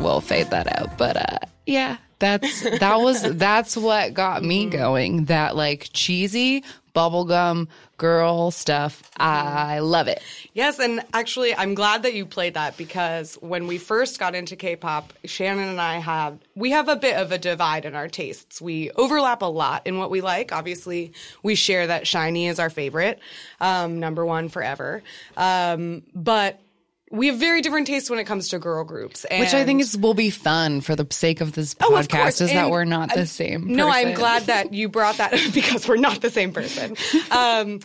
we'll 0.00 0.20
fade 0.20 0.50
that 0.50 0.66
out. 0.78 0.96
But 0.96 1.16
uh 1.16 1.38
yeah, 1.66 1.96
that's 2.19 2.61
that 2.79 2.99
was 2.99 3.21
that's 3.21 3.75
what 3.75 4.13
got 4.13 4.43
me 4.43 4.69
going. 4.69 5.25
That 5.25 5.55
like 5.55 5.89
cheesy 5.93 6.63
bubblegum 6.95 7.67
girl 7.97 8.51
stuff. 8.51 9.11
I 9.17 9.79
love 9.79 10.07
it. 10.07 10.21
Yes, 10.53 10.79
and 10.79 11.03
actually, 11.13 11.55
I'm 11.55 11.75
glad 11.75 12.03
that 12.03 12.13
you 12.13 12.25
played 12.25 12.53
that 12.53 12.77
because 12.77 13.35
when 13.35 13.67
we 13.67 13.77
first 13.77 14.19
got 14.19 14.35
into 14.35 14.55
K-pop, 14.55 15.13
Shannon 15.25 15.67
and 15.67 15.81
I 15.81 15.97
have 15.97 16.39
we 16.55 16.71
have 16.71 16.87
a 16.87 16.95
bit 16.95 17.17
of 17.17 17.31
a 17.31 17.37
divide 17.37 17.85
in 17.85 17.95
our 17.95 18.07
tastes. 18.07 18.61
We 18.61 18.91
overlap 18.91 19.41
a 19.41 19.45
lot 19.45 19.85
in 19.85 19.97
what 19.97 20.09
we 20.09 20.21
like. 20.21 20.51
Obviously, 20.51 21.13
we 21.43 21.55
share 21.55 21.87
that 21.87 22.03
SHINee 22.03 22.49
is 22.49 22.59
our 22.59 22.69
favorite, 22.69 23.19
um, 23.59 23.99
number 23.99 24.25
one 24.25 24.49
forever. 24.49 25.03
Um, 25.37 26.03
but 26.13 26.59
we 27.11 27.27
have 27.27 27.37
very 27.37 27.61
different 27.61 27.87
tastes 27.87 28.09
when 28.09 28.19
it 28.19 28.23
comes 28.25 28.49
to 28.49 28.59
girl 28.59 28.83
groups, 28.83 29.25
Which 29.29 29.53
I 29.53 29.63
think 29.63 29.81
is 29.81 29.95
will 29.97 30.13
be 30.15 30.29
fun 30.31 30.81
for 30.81 30.95
the 30.95 31.05
sake 31.11 31.39
of 31.39 31.53
this 31.53 31.75
Oh, 31.81 31.95
of 31.95 32.07
podcast 32.07 32.21
course. 32.21 32.41
is 32.41 32.51
that 32.51 32.69
we're 32.71 32.83
not 32.85 33.13
the 33.13 33.25
same. 33.27 33.67
No, 33.75 33.87
I'm 33.89 34.13
glad 34.13 34.43
that 34.47 34.73
you 34.73 34.89
brought 34.89 35.17
that 35.17 35.31
because 35.53 35.87
we're 35.87 35.97
not 35.97 36.21
the 36.21 36.31
same 36.31 36.51
person. 36.51 36.95
Um, 37.31 37.79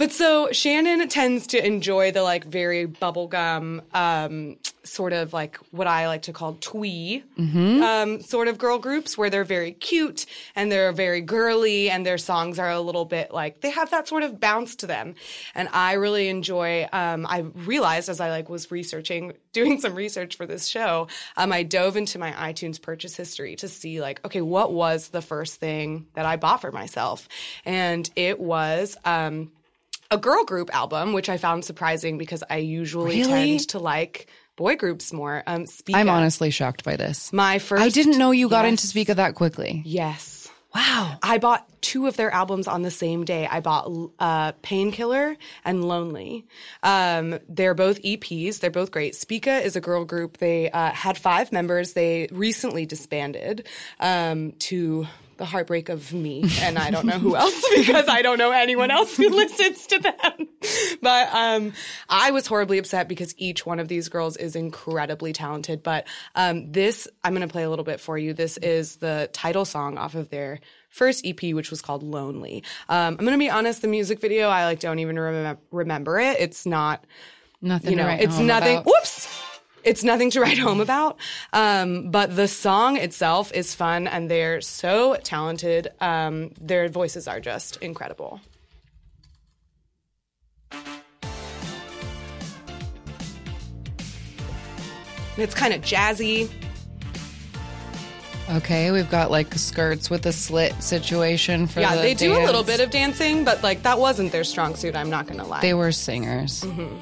but 0.00 0.12
so 0.12 0.48
Shannon 0.50 1.06
tends 1.10 1.48
to 1.48 1.62
enjoy 1.62 2.10
the 2.10 2.22
like 2.22 2.46
very 2.46 2.86
bubblegum, 2.86 3.82
um, 3.94 4.56
sort 4.82 5.12
of 5.12 5.34
like 5.34 5.58
what 5.72 5.86
I 5.86 6.06
like 6.06 6.22
to 6.22 6.32
call 6.32 6.56
twee, 6.58 7.22
Mm-hmm. 7.38 7.82
um, 7.82 8.20
sort 8.22 8.48
of 8.48 8.56
girl 8.56 8.78
groups 8.78 9.18
where 9.18 9.28
they're 9.28 9.44
very 9.44 9.72
cute 9.72 10.24
and 10.56 10.72
they're 10.72 10.92
very 10.92 11.20
girly 11.20 11.90
and 11.90 12.06
their 12.06 12.16
songs 12.16 12.58
are 12.58 12.70
a 12.70 12.80
little 12.80 13.04
bit 13.04 13.30
like 13.30 13.60
they 13.60 13.68
have 13.68 13.90
that 13.90 14.08
sort 14.08 14.22
of 14.22 14.40
bounce 14.40 14.76
to 14.76 14.86
them. 14.86 15.16
And 15.54 15.68
I 15.70 15.92
really 15.92 16.28
enjoy. 16.28 16.88
Um, 16.94 17.26
I 17.26 17.40
realized 17.40 18.08
as 18.08 18.20
I 18.20 18.30
like 18.30 18.48
was 18.48 18.70
researching, 18.70 19.34
doing 19.52 19.80
some 19.80 19.94
research 19.94 20.36
for 20.36 20.46
this 20.46 20.66
show, 20.66 21.08
um, 21.36 21.52
I 21.52 21.62
dove 21.62 21.98
into 21.98 22.18
my 22.18 22.32
iTunes 22.32 22.80
purchase 22.80 23.14
history 23.14 23.54
to 23.56 23.68
see 23.68 24.00
like, 24.00 24.24
okay, 24.24 24.40
what 24.40 24.72
was 24.72 25.08
the 25.08 25.20
first 25.20 25.56
thing 25.56 26.06
that 26.14 26.24
I 26.24 26.36
bought 26.36 26.62
for 26.62 26.72
myself, 26.72 27.28
and 27.66 28.08
it 28.16 28.40
was. 28.40 28.96
Um, 29.04 29.52
a 30.10 30.18
girl 30.18 30.44
group 30.44 30.74
album, 30.74 31.12
which 31.12 31.28
I 31.28 31.36
found 31.36 31.64
surprising 31.64 32.18
because 32.18 32.42
I 32.50 32.56
usually 32.58 33.20
Really? 33.20 33.56
tend 33.58 33.68
to 33.70 33.78
like 33.78 34.26
boy 34.56 34.76
groups 34.76 35.12
more. 35.12 35.42
Um, 35.46 35.66
Speak 35.66 35.96
I'm 35.96 36.08
honestly 36.08 36.50
shocked 36.50 36.84
by 36.84 36.96
this. 36.96 37.32
My 37.32 37.58
first. 37.58 37.82
I 37.82 37.88
didn't 37.88 38.18
know 38.18 38.30
you 38.30 38.48
got 38.48 38.64
Yes. 38.64 38.70
into 38.70 38.86
Spica 38.88 39.14
that 39.14 39.34
quickly. 39.34 39.82
Yes. 39.86 40.48
Wow. 40.74 41.16
I 41.22 41.38
bought 41.38 41.66
two 41.80 42.06
of 42.06 42.16
their 42.16 42.30
albums 42.30 42.68
on 42.68 42.82
the 42.82 42.92
same 42.92 43.24
day. 43.24 43.48
I 43.50 43.58
bought 43.60 43.90
uh, 44.20 44.52
Painkiller 44.62 45.36
and 45.64 45.82
Lonely. 45.84 46.46
Um, 46.84 47.40
they're 47.48 47.74
both 47.74 48.00
EPs. 48.02 48.60
They're 48.60 48.70
both 48.70 48.92
great. 48.92 49.16
Spica 49.16 49.58
is 49.58 49.74
a 49.74 49.80
girl 49.80 50.04
group. 50.04 50.38
They 50.38 50.70
uh, 50.70 50.92
had 50.92 51.18
five 51.18 51.50
members. 51.50 51.94
They 51.94 52.28
recently 52.30 52.86
disbanded 52.86 53.66
um, 53.98 54.52
to 54.60 55.06
the 55.40 55.46
heartbreak 55.46 55.88
of 55.88 56.12
me, 56.12 56.44
and 56.60 56.78
I 56.78 56.90
don't 56.90 57.06
know 57.06 57.18
who 57.18 57.34
else 57.34 57.64
because 57.74 58.08
I 58.08 58.20
don't 58.20 58.36
know 58.38 58.50
anyone 58.52 58.90
else 58.90 59.16
who 59.16 59.28
listens 59.34 59.86
to 59.88 59.98
them. 59.98 60.48
But 61.00 61.28
um, 61.32 61.72
I 62.10 62.30
was 62.30 62.46
horribly 62.46 62.76
upset 62.76 63.08
because 63.08 63.34
each 63.38 63.64
one 63.64 63.80
of 63.80 63.88
these 63.88 64.10
girls 64.10 64.36
is 64.36 64.54
incredibly 64.54 65.32
talented. 65.32 65.82
But 65.82 66.06
um, 66.34 66.70
this, 66.70 67.08
I'm 67.24 67.34
going 67.34 67.46
to 67.48 67.50
play 67.50 67.62
a 67.62 67.70
little 67.70 67.86
bit 67.86 68.00
for 68.00 68.18
you. 68.18 68.34
This 68.34 68.58
is 68.58 68.96
the 68.96 69.30
title 69.32 69.64
song 69.64 69.96
off 69.96 70.14
of 70.14 70.28
their 70.28 70.60
first 70.90 71.26
EP, 71.26 71.42
which 71.54 71.70
was 71.70 71.80
called 71.80 72.02
Lonely. 72.02 72.62
Um, 72.90 73.16
I'm 73.18 73.24
going 73.24 73.32
to 73.32 73.38
be 73.38 73.48
honest, 73.50 73.80
the 73.80 73.88
music 73.88 74.20
video, 74.20 74.48
I 74.50 74.66
like 74.66 74.80
don't 74.80 74.98
even 74.98 75.16
remem- 75.16 75.58
remember 75.70 76.20
it. 76.20 76.36
It's 76.38 76.66
not, 76.66 77.02
Nothing 77.62 77.90
you 77.92 77.96
know, 77.96 78.08
it's 78.08 78.38
nothing. 78.38 78.74
about. 78.76 78.86
Whoops 78.86 79.42
it's 79.84 80.04
nothing 80.04 80.30
to 80.30 80.40
write 80.40 80.58
home 80.58 80.80
about. 80.80 81.18
Um, 81.52 82.10
but 82.10 82.34
the 82.36 82.48
song 82.48 82.96
itself 82.96 83.52
is 83.52 83.74
fun, 83.74 84.06
and 84.06 84.30
they're 84.30 84.60
so 84.60 85.16
talented. 85.22 85.88
Um, 86.00 86.52
their 86.60 86.88
voices 86.88 87.28
are 87.28 87.40
just 87.40 87.76
incredible. 87.78 88.40
It's 95.36 95.54
kind 95.54 95.72
of 95.72 95.80
jazzy. 95.80 96.50
Okay, 98.50 98.90
we've 98.90 99.08
got 99.08 99.30
like 99.30 99.54
skirts 99.54 100.10
with 100.10 100.26
a 100.26 100.32
slit 100.32 100.82
situation 100.82 101.68
for 101.68 101.80
yeah. 101.80 101.94
The 101.94 102.02
they 102.02 102.14
do 102.14 102.36
a 102.36 102.42
little 102.44 102.64
bit 102.64 102.80
of 102.80 102.90
dancing, 102.90 103.44
but 103.44 103.62
like 103.62 103.84
that 103.84 103.98
wasn't 103.98 104.32
their 104.32 104.42
strong 104.44 104.74
suit. 104.74 104.96
I'm 104.96 105.08
not 105.08 105.28
gonna 105.28 105.46
lie. 105.46 105.60
They 105.60 105.72
were 105.72 105.92
singers. 105.92 106.62
Mm-hmm. 106.62 106.96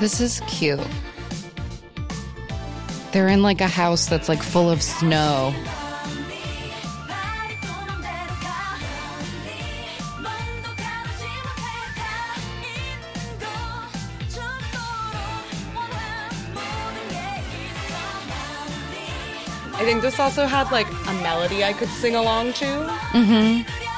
This 0.00 0.18
is 0.18 0.40
cute. 0.48 0.80
They're 3.12 3.28
in 3.28 3.42
like 3.42 3.60
a 3.60 3.68
house 3.68 4.06
that's 4.06 4.30
like 4.30 4.42
full 4.42 4.70
of 4.70 4.80
snow. 4.80 5.54
I 19.74 19.84
think 19.84 20.00
this 20.00 20.18
also 20.18 20.46
had 20.46 20.70
like 20.72 20.86
a 21.08 21.12
melody 21.22 21.62
I 21.62 21.74
could 21.74 21.88
sing 21.88 22.14
along 22.14 22.54
to. 22.54 22.64
Mm-hmm. 23.12 23.89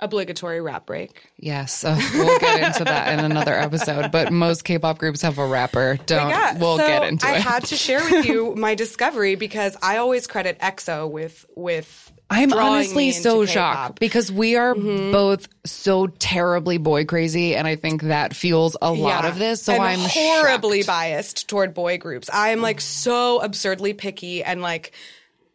Obligatory 0.00 0.60
rap 0.60 0.86
break. 0.86 1.30
Yes, 1.38 1.84
uh, 1.84 1.98
we'll 2.14 2.38
get 2.40 2.60
into 2.62 2.84
that 2.84 3.16
in 3.16 3.24
another 3.24 3.54
episode. 3.54 4.10
But 4.10 4.32
most 4.32 4.64
K-pop 4.64 4.98
groups 4.98 5.22
have 5.22 5.38
a 5.38 5.46
rapper. 5.46 5.98
Don't. 6.06 6.28
Yeah, 6.30 6.58
we'll 6.58 6.78
so 6.78 6.86
get 6.86 7.04
into 7.04 7.26
I 7.26 7.30
it. 7.30 7.36
I 7.36 7.38
had 7.38 7.64
to 7.66 7.76
share 7.76 8.00
with 8.10 8.26
you 8.26 8.54
my 8.56 8.74
discovery 8.74 9.36
because 9.36 9.76
I 9.80 9.98
always 9.98 10.26
credit 10.26 10.58
EXO 10.58 11.08
with 11.10 11.46
with. 11.56 12.12
I'm 12.28 12.52
honestly 12.52 13.12
so 13.12 13.46
shocked 13.46 13.76
K-pop. 13.78 13.98
because 14.00 14.32
we 14.32 14.56
are 14.56 14.74
Mm-hmm. 14.74 15.12
both 15.12 15.46
so 15.64 16.08
terribly 16.08 16.78
boy 16.78 17.04
crazy, 17.04 17.54
and 17.54 17.66
I 17.68 17.76
think 17.76 18.02
that 18.02 18.34
fuels 18.34 18.76
a 18.82 18.90
lot 18.92 19.22
Yeah. 19.24 19.30
of 19.30 19.38
this. 19.38 19.62
So 19.62 19.74
and 19.74 19.82
I'm 19.82 20.00
horribly 20.00 20.80
shocked. 20.82 20.86
biased 20.88 21.48
toward 21.48 21.72
boy 21.72 21.98
groups. 21.98 22.28
I 22.32 22.48
am 22.48 22.60
like 22.60 22.80
so 22.80 23.40
absurdly 23.40 23.92
picky 23.94 24.42
and 24.42 24.60
like 24.60 24.92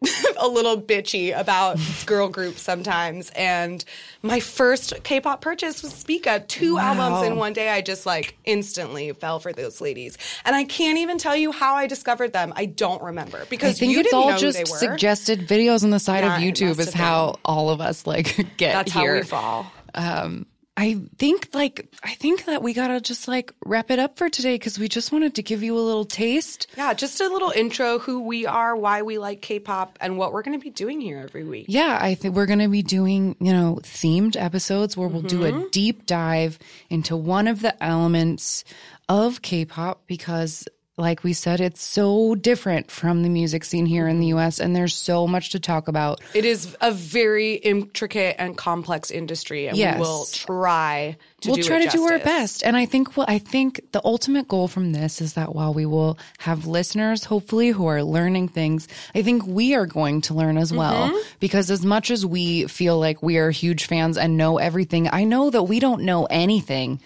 a 0.40 0.48
little 0.48 0.82
bitchy 0.82 1.38
about 1.38 1.78
girl 2.06 2.30
groups 2.30 2.62
sometimes. 2.62 3.30
And 3.32 3.84
my 4.22 4.40
first 4.40 5.04
K-pop 5.04 5.42
purchase 5.42 5.84
was 5.84 5.94
Spica. 5.94 6.40
Two 6.48 6.76
Wow. 6.76 6.94
albums 6.94 7.28
in 7.28 7.36
one 7.38 7.52
day. 7.54 7.70
I 7.70 7.82
just 7.82 8.06
like 8.06 8.38
instantly 8.46 9.12
fell 9.12 9.40
for 9.40 9.52
those 9.52 9.82
ladies, 9.82 10.18
and 10.46 10.56
I 10.56 10.64
can't 10.64 10.98
even 11.00 11.18
tell 11.18 11.36
you 11.36 11.52
how 11.52 11.76
I 11.76 11.88
discovered 11.88 12.32
them. 12.34 12.54
I 12.56 12.66
don't 12.66 13.02
remember 13.04 13.40
I 13.42 13.46
because 13.46 13.80
think 13.80 13.92
you 13.92 14.00
it's 14.00 14.10
didn't 14.12 14.32
all 14.32 14.38
just 14.38 14.66
suggested 14.68 15.48
videos 15.48 15.84
on 15.84 15.90
the 15.90 16.00
side 16.00 16.24
Yeah, 16.24 16.36
of 16.38 16.42
YouTube 16.42 16.80
is 16.80 16.94
how 16.94 17.40
all 17.44 17.70
of 17.70 17.82
us 17.82 18.08
like 18.08 18.36
get 18.58 18.74
That's 18.74 18.94
here. 18.94 19.14
how 19.16 19.20
we 19.20 19.24
fall. 19.24 19.72
Um, 19.96 20.46
I 20.80 20.98
think 21.18 21.50
like 21.54 21.94
I 22.04 22.14
think 22.14 22.46
that 22.46 22.64
we 22.64 22.74
gotta 22.74 23.02
just 23.02 23.28
like 23.28 23.54
wrap 23.66 23.92
it 23.92 24.00
up 24.00 24.18
for 24.18 24.30
today 24.30 24.56
because 24.56 24.80
we 24.80 24.88
just 24.88 25.12
wanted 25.12 25.36
to 25.36 25.44
give 25.44 25.62
you 25.62 25.78
a 25.78 25.82
little 25.82 26.06
taste. 26.06 26.68
Yeah, 26.78 26.94
just 26.94 27.20
a 27.20 27.28
little 27.28 27.52
intro: 27.52 28.00
who 28.00 28.22
we 28.22 28.46
are, 28.46 28.78
why 28.78 29.02
we 29.02 29.18
like 29.18 29.42
K-pop, 29.42 29.98
and 30.00 30.18
what 30.18 30.32
we're 30.32 30.42
to 30.58 30.64
be 30.64 30.70
doing 30.70 31.02
here 31.02 31.20
every 31.20 31.44
week. 31.44 31.66
Yeah, 31.68 31.98
I 32.00 32.16
think 32.16 32.34
we're 32.34 32.46
to 32.60 32.70
be 32.70 32.82
doing, 32.82 33.36
you 33.42 33.52
know, 33.52 33.80
themed 33.84 34.38
episodes 34.42 34.96
where 34.96 35.10
we'll 35.10 35.22
do 35.22 35.40
Mm-hmm. 35.40 35.68
a 35.68 35.70
deep 35.70 36.06
dive 36.06 36.58
into 36.90 37.18
one 37.18 37.50
of 37.50 37.62
the 37.62 37.84
elements 37.84 38.64
of 39.10 39.42
K-pop 39.42 40.04
because 40.08 40.66
like 41.00 41.24
we 41.24 41.34
said 41.34 41.60
it's 41.62 41.82
so 41.84 42.36
different 42.36 42.92
from 42.92 43.24
the 43.24 43.30
music 43.30 43.64
scene 43.66 43.86
here 43.86 44.08
in 44.08 44.20
the. 44.20 44.28
US 44.30 44.60
and 44.60 44.76
there's 44.76 44.94
so 44.96 45.26
much 45.26 45.50
to 45.52 45.60
talk 45.60 45.88
about. 45.88 46.22
It 46.36 46.46
is 46.46 46.76
a 46.82 46.92
very 46.92 47.54
intricate 47.56 48.36
and 48.38 48.56
complex 48.56 49.10
industry, 49.10 49.66
and 49.68 49.76
Yes. 49.78 49.96
we 49.96 50.02
will 50.02 50.26
try 50.32 51.18
to 51.42 51.50
we'll 51.52 51.64
try 51.64 51.84
to 51.84 51.90
do 51.90 52.04
our 52.04 52.20
best 52.20 52.64
and 52.66 52.76
i 52.76 52.86
think 52.86 53.16
well 53.16 53.26
i 53.30 53.38
think 53.40 53.80
the 53.94 54.02
ultimate 54.04 54.46
goal 54.50 54.68
from 54.68 54.92
this 54.92 55.22
is 55.22 55.34
that 55.36 55.56
while 55.56 55.74
we 55.74 55.86
will 55.86 56.20
have 56.40 56.68
listeners 56.68 57.24
hopefully 57.24 57.70
who 57.70 57.86
are 57.88 58.04
learning 58.04 58.50
things 58.50 58.90
i 59.16 59.22
think 59.22 59.48
we 59.48 59.74
are 59.74 59.86
going 59.86 60.20
to 60.20 60.34
learn 60.34 60.58
as 60.58 60.74
well 60.74 61.08
Mm-hmm. 61.08 61.18
because 61.40 61.72
as 61.72 61.86
much 61.86 62.12
as 62.12 62.26
we 62.26 62.68
feel 62.68 63.00
like 63.00 63.24
we 63.24 63.38
are 63.38 63.52
huge 63.52 63.86
fans 63.86 64.18
and 64.18 64.36
know 64.36 64.58
everything 64.58 65.08
i 65.14 65.24
know 65.24 65.50
that 65.50 65.64
we 65.64 65.80
don't 65.80 66.02
know 66.04 66.26
anything 66.26 67.00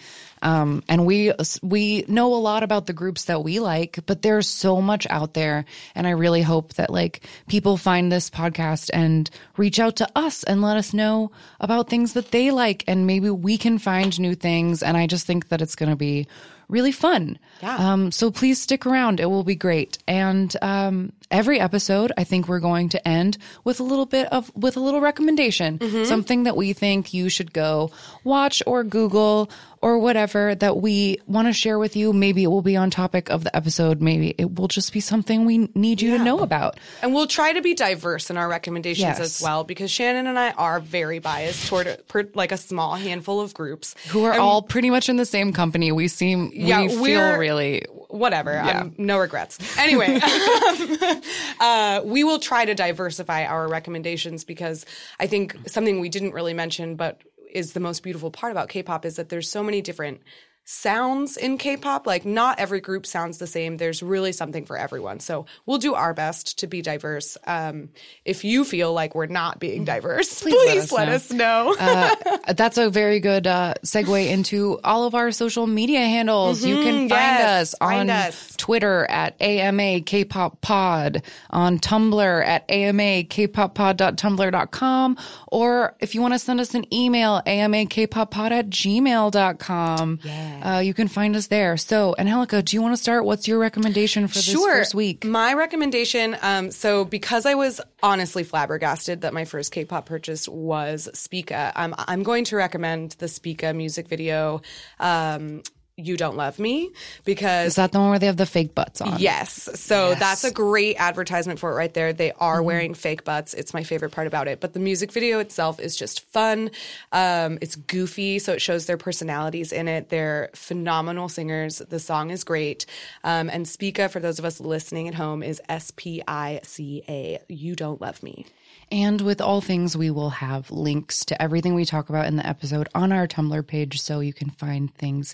um, 0.43 0.83
and 0.89 1.05
we 1.05 1.31
we 1.61 2.03
know 2.09 2.33
a 2.33 2.35
lot 2.35 2.63
about 2.63 2.85
the 2.85 2.93
groups 2.93 3.25
that 3.25 3.43
we 3.43 3.61
like, 3.61 3.99
but 4.05 4.21
there's 4.21 4.47
so 4.47 4.81
much 4.81 5.07
out 5.09 5.33
there, 5.33 5.63
and 5.95 6.05
I 6.05 6.11
really 6.11 6.41
hope 6.41 6.73
that 6.73 6.89
like 6.89 7.25
people 7.47 7.77
find 7.77 8.11
this 8.11 8.29
podcast 8.29 8.89
and 8.93 9.29
reach 9.55 9.79
out 9.79 9.95
to 9.95 10.09
us 10.15 10.43
and 10.43 10.61
let 10.61 10.75
us 10.75 10.93
know 10.93 11.31
about 11.61 11.89
things 11.89 12.13
that 12.13 12.31
they 12.31 12.51
like, 12.51 12.83
and 12.87 13.07
maybe 13.07 13.29
we 13.29 13.57
can 13.57 13.79
find 13.79 14.19
new 14.19 14.35
things. 14.35 14.83
And 14.83 14.97
I 14.97 15.07
just 15.07 15.25
think 15.25 15.47
that 15.47 15.61
it's 15.61 15.75
going 15.75 15.89
to 15.89 15.95
be 15.95 16.27
really 16.67 16.91
fun. 16.91 17.39
Yeah. 17.63 17.75
Um, 17.93 18.11
so 18.11 18.29
please 18.31 18.61
stick 18.61 18.85
around; 18.85 19.19
it 19.19 19.25
will 19.29 19.43
be 19.43 19.55
great. 19.55 19.97
And 20.07 20.53
um, 20.61 21.13
every 21.31 21.59
episode, 21.59 22.11
I 22.17 22.23
think 22.25 22.47
we're 22.47 22.59
going 22.59 22.89
to 22.89 23.07
end 23.07 23.37
with 23.63 23.79
a 23.79 23.83
little 23.83 24.05
bit 24.05 24.27
of 24.33 24.51
with 24.55 24.75
a 24.77 24.79
little 24.81 24.99
recommendation, 25.01 26.05
something 26.05 26.43
that 26.43 26.55
we 26.57 26.73
think 26.73 27.13
you 27.13 27.29
should 27.29 27.53
go 27.53 27.91
watch 28.23 28.61
or 28.67 28.83
Google 28.83 29.49
or 29.81 29.97
whatever 29.99 30.55
that 30.55 30.77
we 30.77 31.17
want 31.27 31.47
to 31.47 31.53
share 31.53 31.77
with 31.77 31.95
you. 31.97 32.13
Maybe 32.13 32.43
it 32.43 32.47
will 32.47 32.61
be 32.61 32.77
on 32.77 32.89
topic 32.89 33.29
of 33.29 33.43
the 33.43 33.53
episode. 33.53 34.01
Maybe 34.01 34.33
it 34.37 34.55
will 34.55 34.69
just 34.69 34.93
be 34.93 35.01
something 35.01 35.43
we 35.43 35.69
need 35.75 36.01
you 36.01 36.17
to 36.17 36.23
know 36.23 36.39
about. 36.39 36.79
And 37.01 37.13
we'll 37.13 37.27
try 37.27 37.51
to 37.51 37.61
be 37.61 37.73
diverse 37.73 38.29
in 38.29 38.37
our 38.37 38.47
recommendations 38.47 39.03
Yes. 39.03 39.19
as 39.19 39.41
well, 39.41 39.65
because 39.65 39.91
Shannon 39.91 40.27
and 40.27 40.39
I 40.39 40.51
are 40.51 40.79
very 40.79 41.19
biased 41.19 41.67
toward 41.67 41.87
a, 41.87 41.97
per, 42.07 42.29
like 42.33 42.53
a 42.53 42.57
small 42.57 42.95
handful 42.95 43.41
of 43.41 43.53
groups 43.53 43.93
Who 44.11 44.23
are 44.23 44.33
all 44.39 44.61
pretty 44.61 44.89
much 44.89 45.09
in 45.09 45.17
the 45.17 45.25
same 45.25 45.51
company. 45.51 45.91
We 45.91 46.07
seem, 46.07 46.51
Yeah, 46.53 46.83
we 46.83 46.87
feel 46.87 47.01
we're- 47.01 47.37
really, 47.53 47.85
whatever. 48.09 48.59
Um, 48.59 48.95
no 48.97 49.17
regrets. 49.17 49.77
Anyway, 49.77 50.19
uh, 51.59 52.01
we 52.03 52.23
will 52.23 52.39
try 52.39 52.65
to 52.65 52.73
diversify 52.73 53.45
our 53.45 53.67
recommendations 53.67 54.43
because 54.43 54.85
I 55.19 55.27
think 55.27 55.55
something 55.67 55.99
we 55.99 56.09
didn't 56.09 56.33
really 56.33 56.53
mention, 56.53 56.95
but 56.95 57.21
is 57.51 57.73
the 57.73 57.79
most 57.79 58.01
beautiful 58.01 58.31
part 58.31 58.51
about 58.51 58.69
K-pop 58.69 59.05
is 59.05 59.15
that 59.17 59.29
there's 59.29 59.49
so 59.49 59.63
many 59.63 59.81
different 59.81 60.21
sounds 60.65 61.37
in 61.37 61.57
K-pop. 61.57 62.07
Like 62.07 62.25
not 62.25 62.59
every 62.59 62.81
group 62.81 63.05
sounds 63.05 63.37
the 63.37 63.47
same. 63.47 63.77
There's 63.77 64.01
really 64.01 64.31
something 64.31 64.65
for 64.65 64.77
everyone. 64.77 65.19
So 65.19 65.45
we'll 65.65 65.77
do 65.77 65.93
our 65.93 66.13
best 66.13 66.59
to 66.59 66.67
be 66.67 66.81
diverse. 66.81 67.37
Um, 67.45 67.89
if 68.25 68.43
you 68.43 68.63
feel 68.63 68.93
like 68.93 69.15
we're 69.15 69.25
not 69.25 69.59
being 69.59 69.85
diverse, 69.85 70.41
please, 70.41 70.91
let 70.91 71.07
let, 71.07 71.15
us 71.15 71.31
us 71.31 71.37
know. 71.37 71.75
Uh, 71.79 72.15
that's 72.53 72.77
a 72.77 72.89
very 72.89 73.19
good 73.19 73.47
uh, 73.47 73.73
segue 73.83 74.29
into 74.29 74.79
all 74.83 75.05
of 75.05 75.15
our 75.15 75.31
social 75.31 75.67
media 75.67 75.99
handles. 75.99 76.63
You 76.63 76.81
can 76.81 77.09
find 77.09 77.11
yes, 77.11 77.73
us 77.73 77.75
on 77.81 77.89
find 77.89 78.11
us. 78.11 78.55
Twitter 78.57 79.05
at 79.09 79.41
AMA 79.41 80.01
Kpop 80.01 80.61
Pod, 80.61 81.23
on 81.49 81.79
Tumblr 81.79 82.45
at 82.45 82.69
AMA 82.69 83.23
Kpoppod.tumblr.com, 83.23 85.17
or 85.47 85.95
if 85.99 86.15
you 86.15 86.21
want 86.21 86.33
to 86.33 86.39
send 86.39 86.59
us 86.59 86.73
an 86.73 86.91
email, 86.93 87.41
AMA 87.45 87.85
Kpoppod 87.85 88.51
at 88.51 88.69
gmail.com. 88.69 90.19
Uh, 90.61 90.79
you 90.79 90.93
can 90.93 91.07
find 91.07 91.35
us 91.35 91.47
there. 91.47 91.77
So, 91.77 92.15
Angelica, 92.17 92.61
do 92.61 92.75
you 92.75 92.81
want 92.81 92.93
to 92.93 93.01
start? 93.01 93.25
What's 93.25 93.47
your 93.47 93.59
recommendation 93.59 94.27
for 94.27 94.35
this 94.35 94.53
first 94.53 94.93
week? 94.93 95.23
Sure. 95.23 95.31
My 95.31 95.53
recommendation, 95.53 96.37
um, 96.41 96.71
so 96.71 97.05
because 97.05 97.45
I 97.45 97.55
was 97.55 97.81
honestly 98.01 98.43
flabbergasted 98.43 99.21
that 99.21 99.33
my 99.33 99.45
first 99.45 99.71
K-pop 99.71 100.05
purchase 100.05 100.47
was 100.47 101.09
Spica, 101.13 101.71
um, 101.75 101.95
I'm 101.97 102.23
going 102.23 102.45
to 102.45 102.55
recommend 102.55 103.11
the 103.19 103.27
Spica 103.27 103.73
music 103.73 104.07
video. 104.07 104.61
Um, 104.99 105.63
You 105.95 106.17
Don't 106.17 106.35
Love 106.35 106.57
Me 106.57 106.89
because 107.23 107.67
Is 107.67 107.75
that 107.75 107.91
the 107.91 107.99
one 107.99 108.09
where 108.09 108.17
they 108.17 108.25
have 108.25 108.37
the 108.37 108.47
fake 108.47 108.73
butts 108.73 108.99
on? 108.99 109.19
Yes. 109.19 109.69
So 109.79 110.09
Yes. 110.09 110.19
that's 110.19 110.43
a 110.43 110.51
great 110.51 110.95
advertisement 110.97 111.59
for 111.59 111.71
it 111.71 111.75
right 111.75 111.93
there. 111.93 112.13
They 112.13 112.31
are 112.33 112.57
Mm-hmm. 112.57 112.65
wearing 112.65 112.93
fake 112.95 113.23
butts. 113.23 113.53
It's 113.53 113.75
my 113.75 113.83
favorite 113.83 114.11
part 114.11 114.25
about 114.25 114.47
it. 114.47 114.59
But 114.59 114.73
the 114.73 114.79
music 114.79 115.11
video 115.11 115.37
itself 115.39 115.79
is 115.79 115.95
just 115.95 116.21
fun. 116.31 116.71
Um, 117.11 117.59
it's 117.61 117.75
goofy, 117.75 118.39
so 118.39 118.53
it 118.53 118.61
shows 118.61 118.87
their 118.87 118.97
personalities 118.97 119.71
in 119.71 119.87
it. 119.87 120.09
They're 120.09 120.49
phenomenal 120.55 121.29
singers. 121.29 121.77
The 121.77 121.99
song 121.99 122.31
is 122.31 122.43
great. 122.43 122.87
Um, 123.23 123.49
and 123.51 123.67
Spica, 123.67 124.09
for 124.09 124.19
those 124.19 124.39
of 124.39 124.45
us 124.45 124.59
listening 124.59 125.07
at 125.07 125.13
home, 125.13 125.43
is 125.43 125.61
S 125.69 125.91
P 125.95 126.23
I 126.27 126.59
C 126.63 127.03
A. 127.07 127.39
You 127.49 127.75
Don't 127.75 128.01
Love 128.01 128.23
Me. 128.23 128.47
And 128.91 129.21
with 129.21 129.41
all 129.41 129.61
things, 129.61 129.95
we 129.95 130.09
will 130.11 130.29
have 130.31 130.69
links 130.69 131.25
to 131.25 131.41
everything 131.41 131.73
we 131.73 131.85
talk 131.85 132.09
about 132.09 132.25
in 132.27 132.35
the 132.35 132.45
episode 132.45 132.89
on 132.93 133.11
our 133.11 133.27
Tumblr 133.27 133.65
page 133.67 134.01
so 134.01 134.19
you 134.19 134.33
can 134.33 134.49
find 134.49 134.93
things 134.95 135.33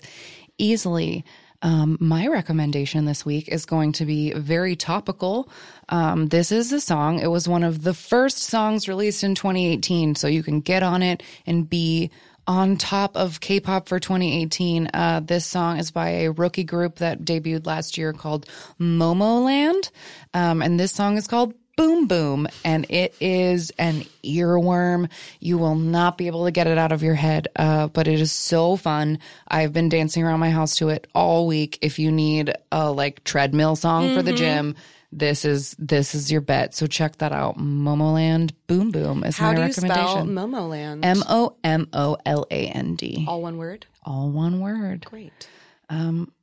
easily. 0.60 1.24
Um, 1.62 1.98
my 2.00 2.26
recommendation 2.26 3.04
this 3.04 3.26
week 3.26 3.48
is 3.48 3.66
going 3.66 3.92
to 3.92 4.06
be 4.06 4.32
very 4.32 4.76
topical. 4.76 5.50
Um, 5.90 6.28
this 6.28 6.52
is 6.52 6.72
a 6.72 6.80
song. 6.80 7.20
It 7.20 7.26
was 7.26 7.46
one 7.46 7.64
of 7.64 7.82
the 7.82 7.92
first 7.92 8.38
songs 8.38 8.88
released 8.88 9.22
in 9.22 9.34
2018, 9.34 10.14
so 10.14 10.26
you 10.26 10.42
can 10.42 10.60
get 10.60 10.82
on 10.82 11.02
it 11.02 11.22
and 11.46 11.68
be 11.68 12.10
on 12.46 12.76
top 12.76 13.14
of 13.16 13.40
K-pop 13.40 13.88
for 13.88 14.00
2018. 14.00 14.88
Uh, 14.94 15.20
this 15.20 15.44
song 15.44 15.78
is 15.78 15.90
by 15.90 16.08
a 16.08 16.32
rookie 16.32 16.64
group 16.64 16.96
that 16.96 17.24
debuted 17.24 17.66
last 17.66 17.98
year 17.98 18.12
called 18.12 18.46
Momoland, 18.80 19.90
um, 20.32 20.62
and 20.62 20.80
this 20.80 20.92
song 20.92 21.18
is 21.18 21.26
called 21.26 21.54
Boom 21.80 22.06
Boom, 22.08 22.46
and 22.62 22.84
it 22.90 23.14
is 23.22 23.70
an 23.78 24.04
earworm. 24.22 25.08
You 25.38 25.56
will 25.56 25.76
not 25.76 26.18
be 26.18 26.26
able 26.26 26.44
to 26.44 26.50
get 26.50 26.66
it 26.66 26.76
out 26.76 26.92
of 26.92 27.02
your 27.02 27.14
head, 27.14 27.48
uh, 27.56 27.86
but 27.86 28.06
it 28.06 28.20
is 28.20 28.30
so 28.30 28.76
fun. 28.76 29.18
I've 29.48 29.72
been 29.72 29.88
dancing 29.88 30.22
around 30.22 30.40
my 30.40 30.50
house 30.50 30.76
to 30.76 30.90
it 30.90 31.06
all 31.14 31.46
week. 31.46 31.78
If 31.80 31.98
you 31.98 32.12
need 32.12 32.52
a 32.70 32.92
like 32.92 33.24
treadmill 33.24 33.76
song 33.76 34.14
for 34.14 34.22
the 34.22 34.34
gym, 34.34 34.74
this 35.10 35.46
is 35.46 35.74
this 35.78 36.14
is 36.14 36.30
your 36.30 36.42
bet. 36.42 36.74
So 36.74 36.86
check 36.86 37.16
that 37.16 37.32
out. 37.32 37.56
Momoland 37.56 38.52
Boom 38.66 38.90
Boom 38.90 39.24
is 39.24 39.38
How 39.38 39.52
my 39.52 39.54
do 39.54 39.62
you 39.64 39.72
spell 39.72 39.88
recommendation. 39.88 40.34
Momoland? 40.34 41.00
M 41.02 41.24
O 41.30 41.56
M 41.64 41.88
O 41.94 42.18
L 42.26 42.46
A 42.50 42.66
N 42.66 42.94
D. 42.96 43.24
All 43.26 43.40
one 43.40 43.56
word? 43.56 43.86
All 44.04 44.28
one 44.28 44.60
word. 44.60 45.06
Great. 45.06 45.48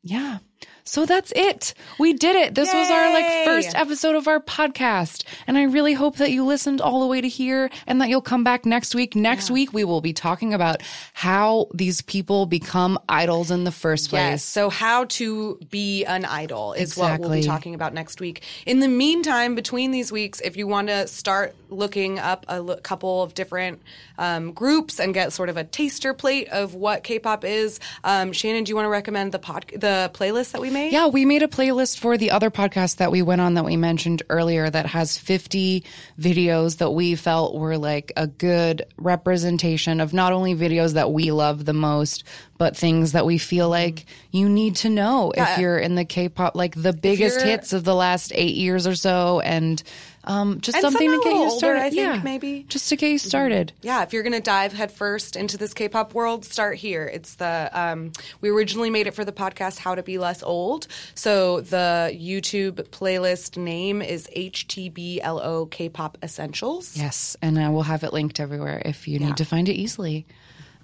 Yeah. 0.07 0.39
So 0.87 1.05
that's 1.05 1.33
it. 1.35 1.73
We 1.99 2.13
did 2.13 2.37
it. 2.37 2.55
This 2.55 2.73
was 2.73 2.89
our 2.89 3.13
like 3.13 3.45
first 3.45 3.75
episode 3.75 4.15
of 4.15 4.25
our 4.29 4.39
podcast. 4.39 5.25
And 5.45 5.57
I 5.57 5.63
really 5.63 5.93
hope 5.93 6.15
that 6.15 6.31
you 6.31 6.45
listened 6.45 6.79
all 6.79 7.01
the 7.01 7.07
way 7.07 7.19
to 7.19 7.27
here 7.27 7.69
and 7.85 7.99
that 7.99 8.07
you'll 8.07 8.21
come 8.21 8.45
back 8.45 8.65
next 8.65 8.95
week. 8.95 9.13
Next 9.13 9.51
week 9.51 9.73
we 9.73 9.83
will 9.83 9.99
be 9.99 10.13
talking 10.13 10.53
about 10.53 10.81
how 11.11 11.67
these 11.73 12.01
people 12.01 12.45
become 12.45 12.97
idols 13.09 13.51
in 13.51 13.65
the 13.65 13.71
first 13.71 14.09
place. 14.09 14.21
Yes. 14.21 14.43
So, 14.43 14.69
how 14.69 15.05
to 15.05 15.59
be 15.69 16.05
an 16.05 16.23
idol 16.23 16.71
is 16.71 16.95
what 16.95 17.19
we'll 17.19 17.31
be 17.31 17.43
talking 17.43 17.75
about 17.75 17.93
next 17.93 18.21
week. 18.21 18.43
In 18.65 18.79
the 18.79 18.87
meantime, 18.87 19.55
between 19.55 19.91
these 19.91 20.09
weeks, 20.09 20.39
if 20.39 20.55
you 20.55 20.67
want 20.67 20.87
to 20.87 21.05
start 21.07 21.53
looking 21.69 22.17
up 22.17 22.45
a 22.47 22.53
l- 22.53 22.79
couple 22.81 23.23
of 23.23 23.33
different 23.33 23.81
um, 24.17 24.53
groups 24.53 25.01
and 25.01 25.13
get 25.13 25.33
sort 25.33 25.49
of 25.49 25.57
a 25.57 25.65
taster 25.65 26.13
plate 26.13 26.47
of 26.47 26.75
what 26.75 27.03
K-pop 27.03 27.43
is, 27.43 27.81
um, 28.05 28.31
Shannon, 28.31 28.63
do 28.63 28.69
you 28.69 28.75
want 28.77 28.85
to 28.85 28.89
recommend 28.89 29.33
the 29.33 29.39
pod 29.39 29.65
the 29.75 29.96
playlist 30.13 30.51
that 30.51 30.61
we 30.61 30.69
made? 30.69 30.91
Yeah, 30.91 31.07
we 31.07 31.25
made 31.25 31.43
a 31.43 31.47
playlist 31.47 31.99
for 31.99 32.17
the 32.17 32.31
other 32.31 32.49
podcast 32.49 32.97
that 32.97 33.11
we 33.11 33.21
went 33.21 33.41
on 33.41 33.55
that 33.55 33.65
we 33.65 33.77
mentioned 33.77 34.23
earlier 34.29 34.69
that 34.69 34.85
has 34.87 35.17
50 35.17 35.83
videos 36.19 36.77
that 36.77 36.91
we 36.91 37.15
felt 37.15 37.55
were 37.55 37.77
like 37.77 38.11
a 38.15 38.27
good 38.27 38.85
representation 38.97 39.99
of 39.99 40.13
not 40.13 40.33
only 40.33 40.55
videos 40.55 40.93
that 40.93 41.11
we 41.11 41.31
love 41.31 41.65
the 41.65 41.73
most, 41.73 42.23
but 42.57 42.75
things 42.75 43.11
that 43.11 43.25
we 43.25 43.37
feel 43.37 43.65
mm-hmm. 43.65 43.95
like 43.97 44.05
you 44.31 44.49
need 44.49 44.75
to 44.77 44.89
know 44.89 45.31
if 45.35 45.57
you're 45.59 45.77
in 45.77 45.95
the 45.95 46.05
K-pop, 46.05 46.55
like 46.55 46.75
the 46.81 46.93
biggest 46.93 47.41
hits 47.41 47.73
of 47.73 47.83
the 47.83 47.95
last 47.95 48.31
eight 48.35 48.55
years 48.55 48.87
or 48.87 48.95
so, 48.95 49.39
and 49.41 49.81
um, 50.27 50.61
just 50.61 50.75
And 50.77 50.81
something 50.81 51.09
to 51.09 51.17
get 51.23 51.33
you 51.33 51.39
older, 51.39 51.57
started. 51.57 51.79
I 51.79 51.89
think, 51.89 52.01
yeah, 52.01 52.21
maybe. 52.23 52.65
just 52.67 52.89
to 52.89 52.95
get 52.95 53.09
you 53.11 53.17
started. 53.17 53.71
yeah, 53.81 54.03
if 54.03 54.13
you're 54.13 54.23
going 54.23 54.33
to 54.33 54.39
dive 54.41 54.73
headfirst 54.73 55.35
into 55.35 55.57
this 55.57 55.73
K-pop 55.73 56.13
world, 56.13 56.45
start 56.45 56.77
here. 56.77 57.05
It's 57.05 57.35
the 57.35 57.69
um, 57.73 58.11
we 58.41 58.49
originally 58.49 58.89
made 58.89 59.07
it 59.07 59.13
for 59.13 59.25
the 59.25 59.31
podcast 59.31 59.77
"How 59.79 59.95
to 59.95 60.03
Be 60.03 60.17
Less 60.17 60.43
Old," 60.43 60.87
so 61.15 61.61
the 61.61 62.11
YouTube 62.13 62.75
playlist 62.89 63.57
name 63.57 64.01
is 64.01 64.27
HTBLO 64.35 65.69
K-pop 65.71 66.17
Essentials. 66.23 66.95
Yes, 66.97 67.35
and 67.41 67.57
uh, 67.57 67.69
we'll 67.71 67.83
have 67.83 68.03
it 68.03 68.13
linked 68.13 68.39
everywhere 68.39 68.81
if 68.85 69.07
you 69.07 69.19
need 69.19 69.37
to 69.37 69.45
find 69.45 69.69
it 69.69 69.73
easily. 69.73 70.25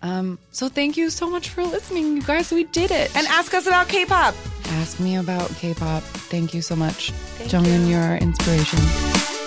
Um, 0.03 0.37
so 0.51 0.67
thank 0.69 0.97
you 0.97 1.09
so 1.09 1.29
much 1.29 1.49
for 1.49 1.63
listening, 1.63 2.17
you 2.17 2.21
guys. 2.21 2.51
We 2.51 2.65
did 2.65 2.91
it. 2.91 3.15
And 3.15 3.25
ask 3.27 3.53
us 3.53 3.65
about 3.67 3.87
K-pop. 3.87 4.35
ask 4.65 4.99
me 4.99 5.15
about 5.15 5.49
K-pop. 5.55 6.03
Thank 6.03 6.53
you 6.53 6.61
so 6.61 6.75
much, 6.75 7.11
Jungin. 7.47 7.89
You're 7.89 8.01
our 8.01 8.17
inspiration. 8.17 9.42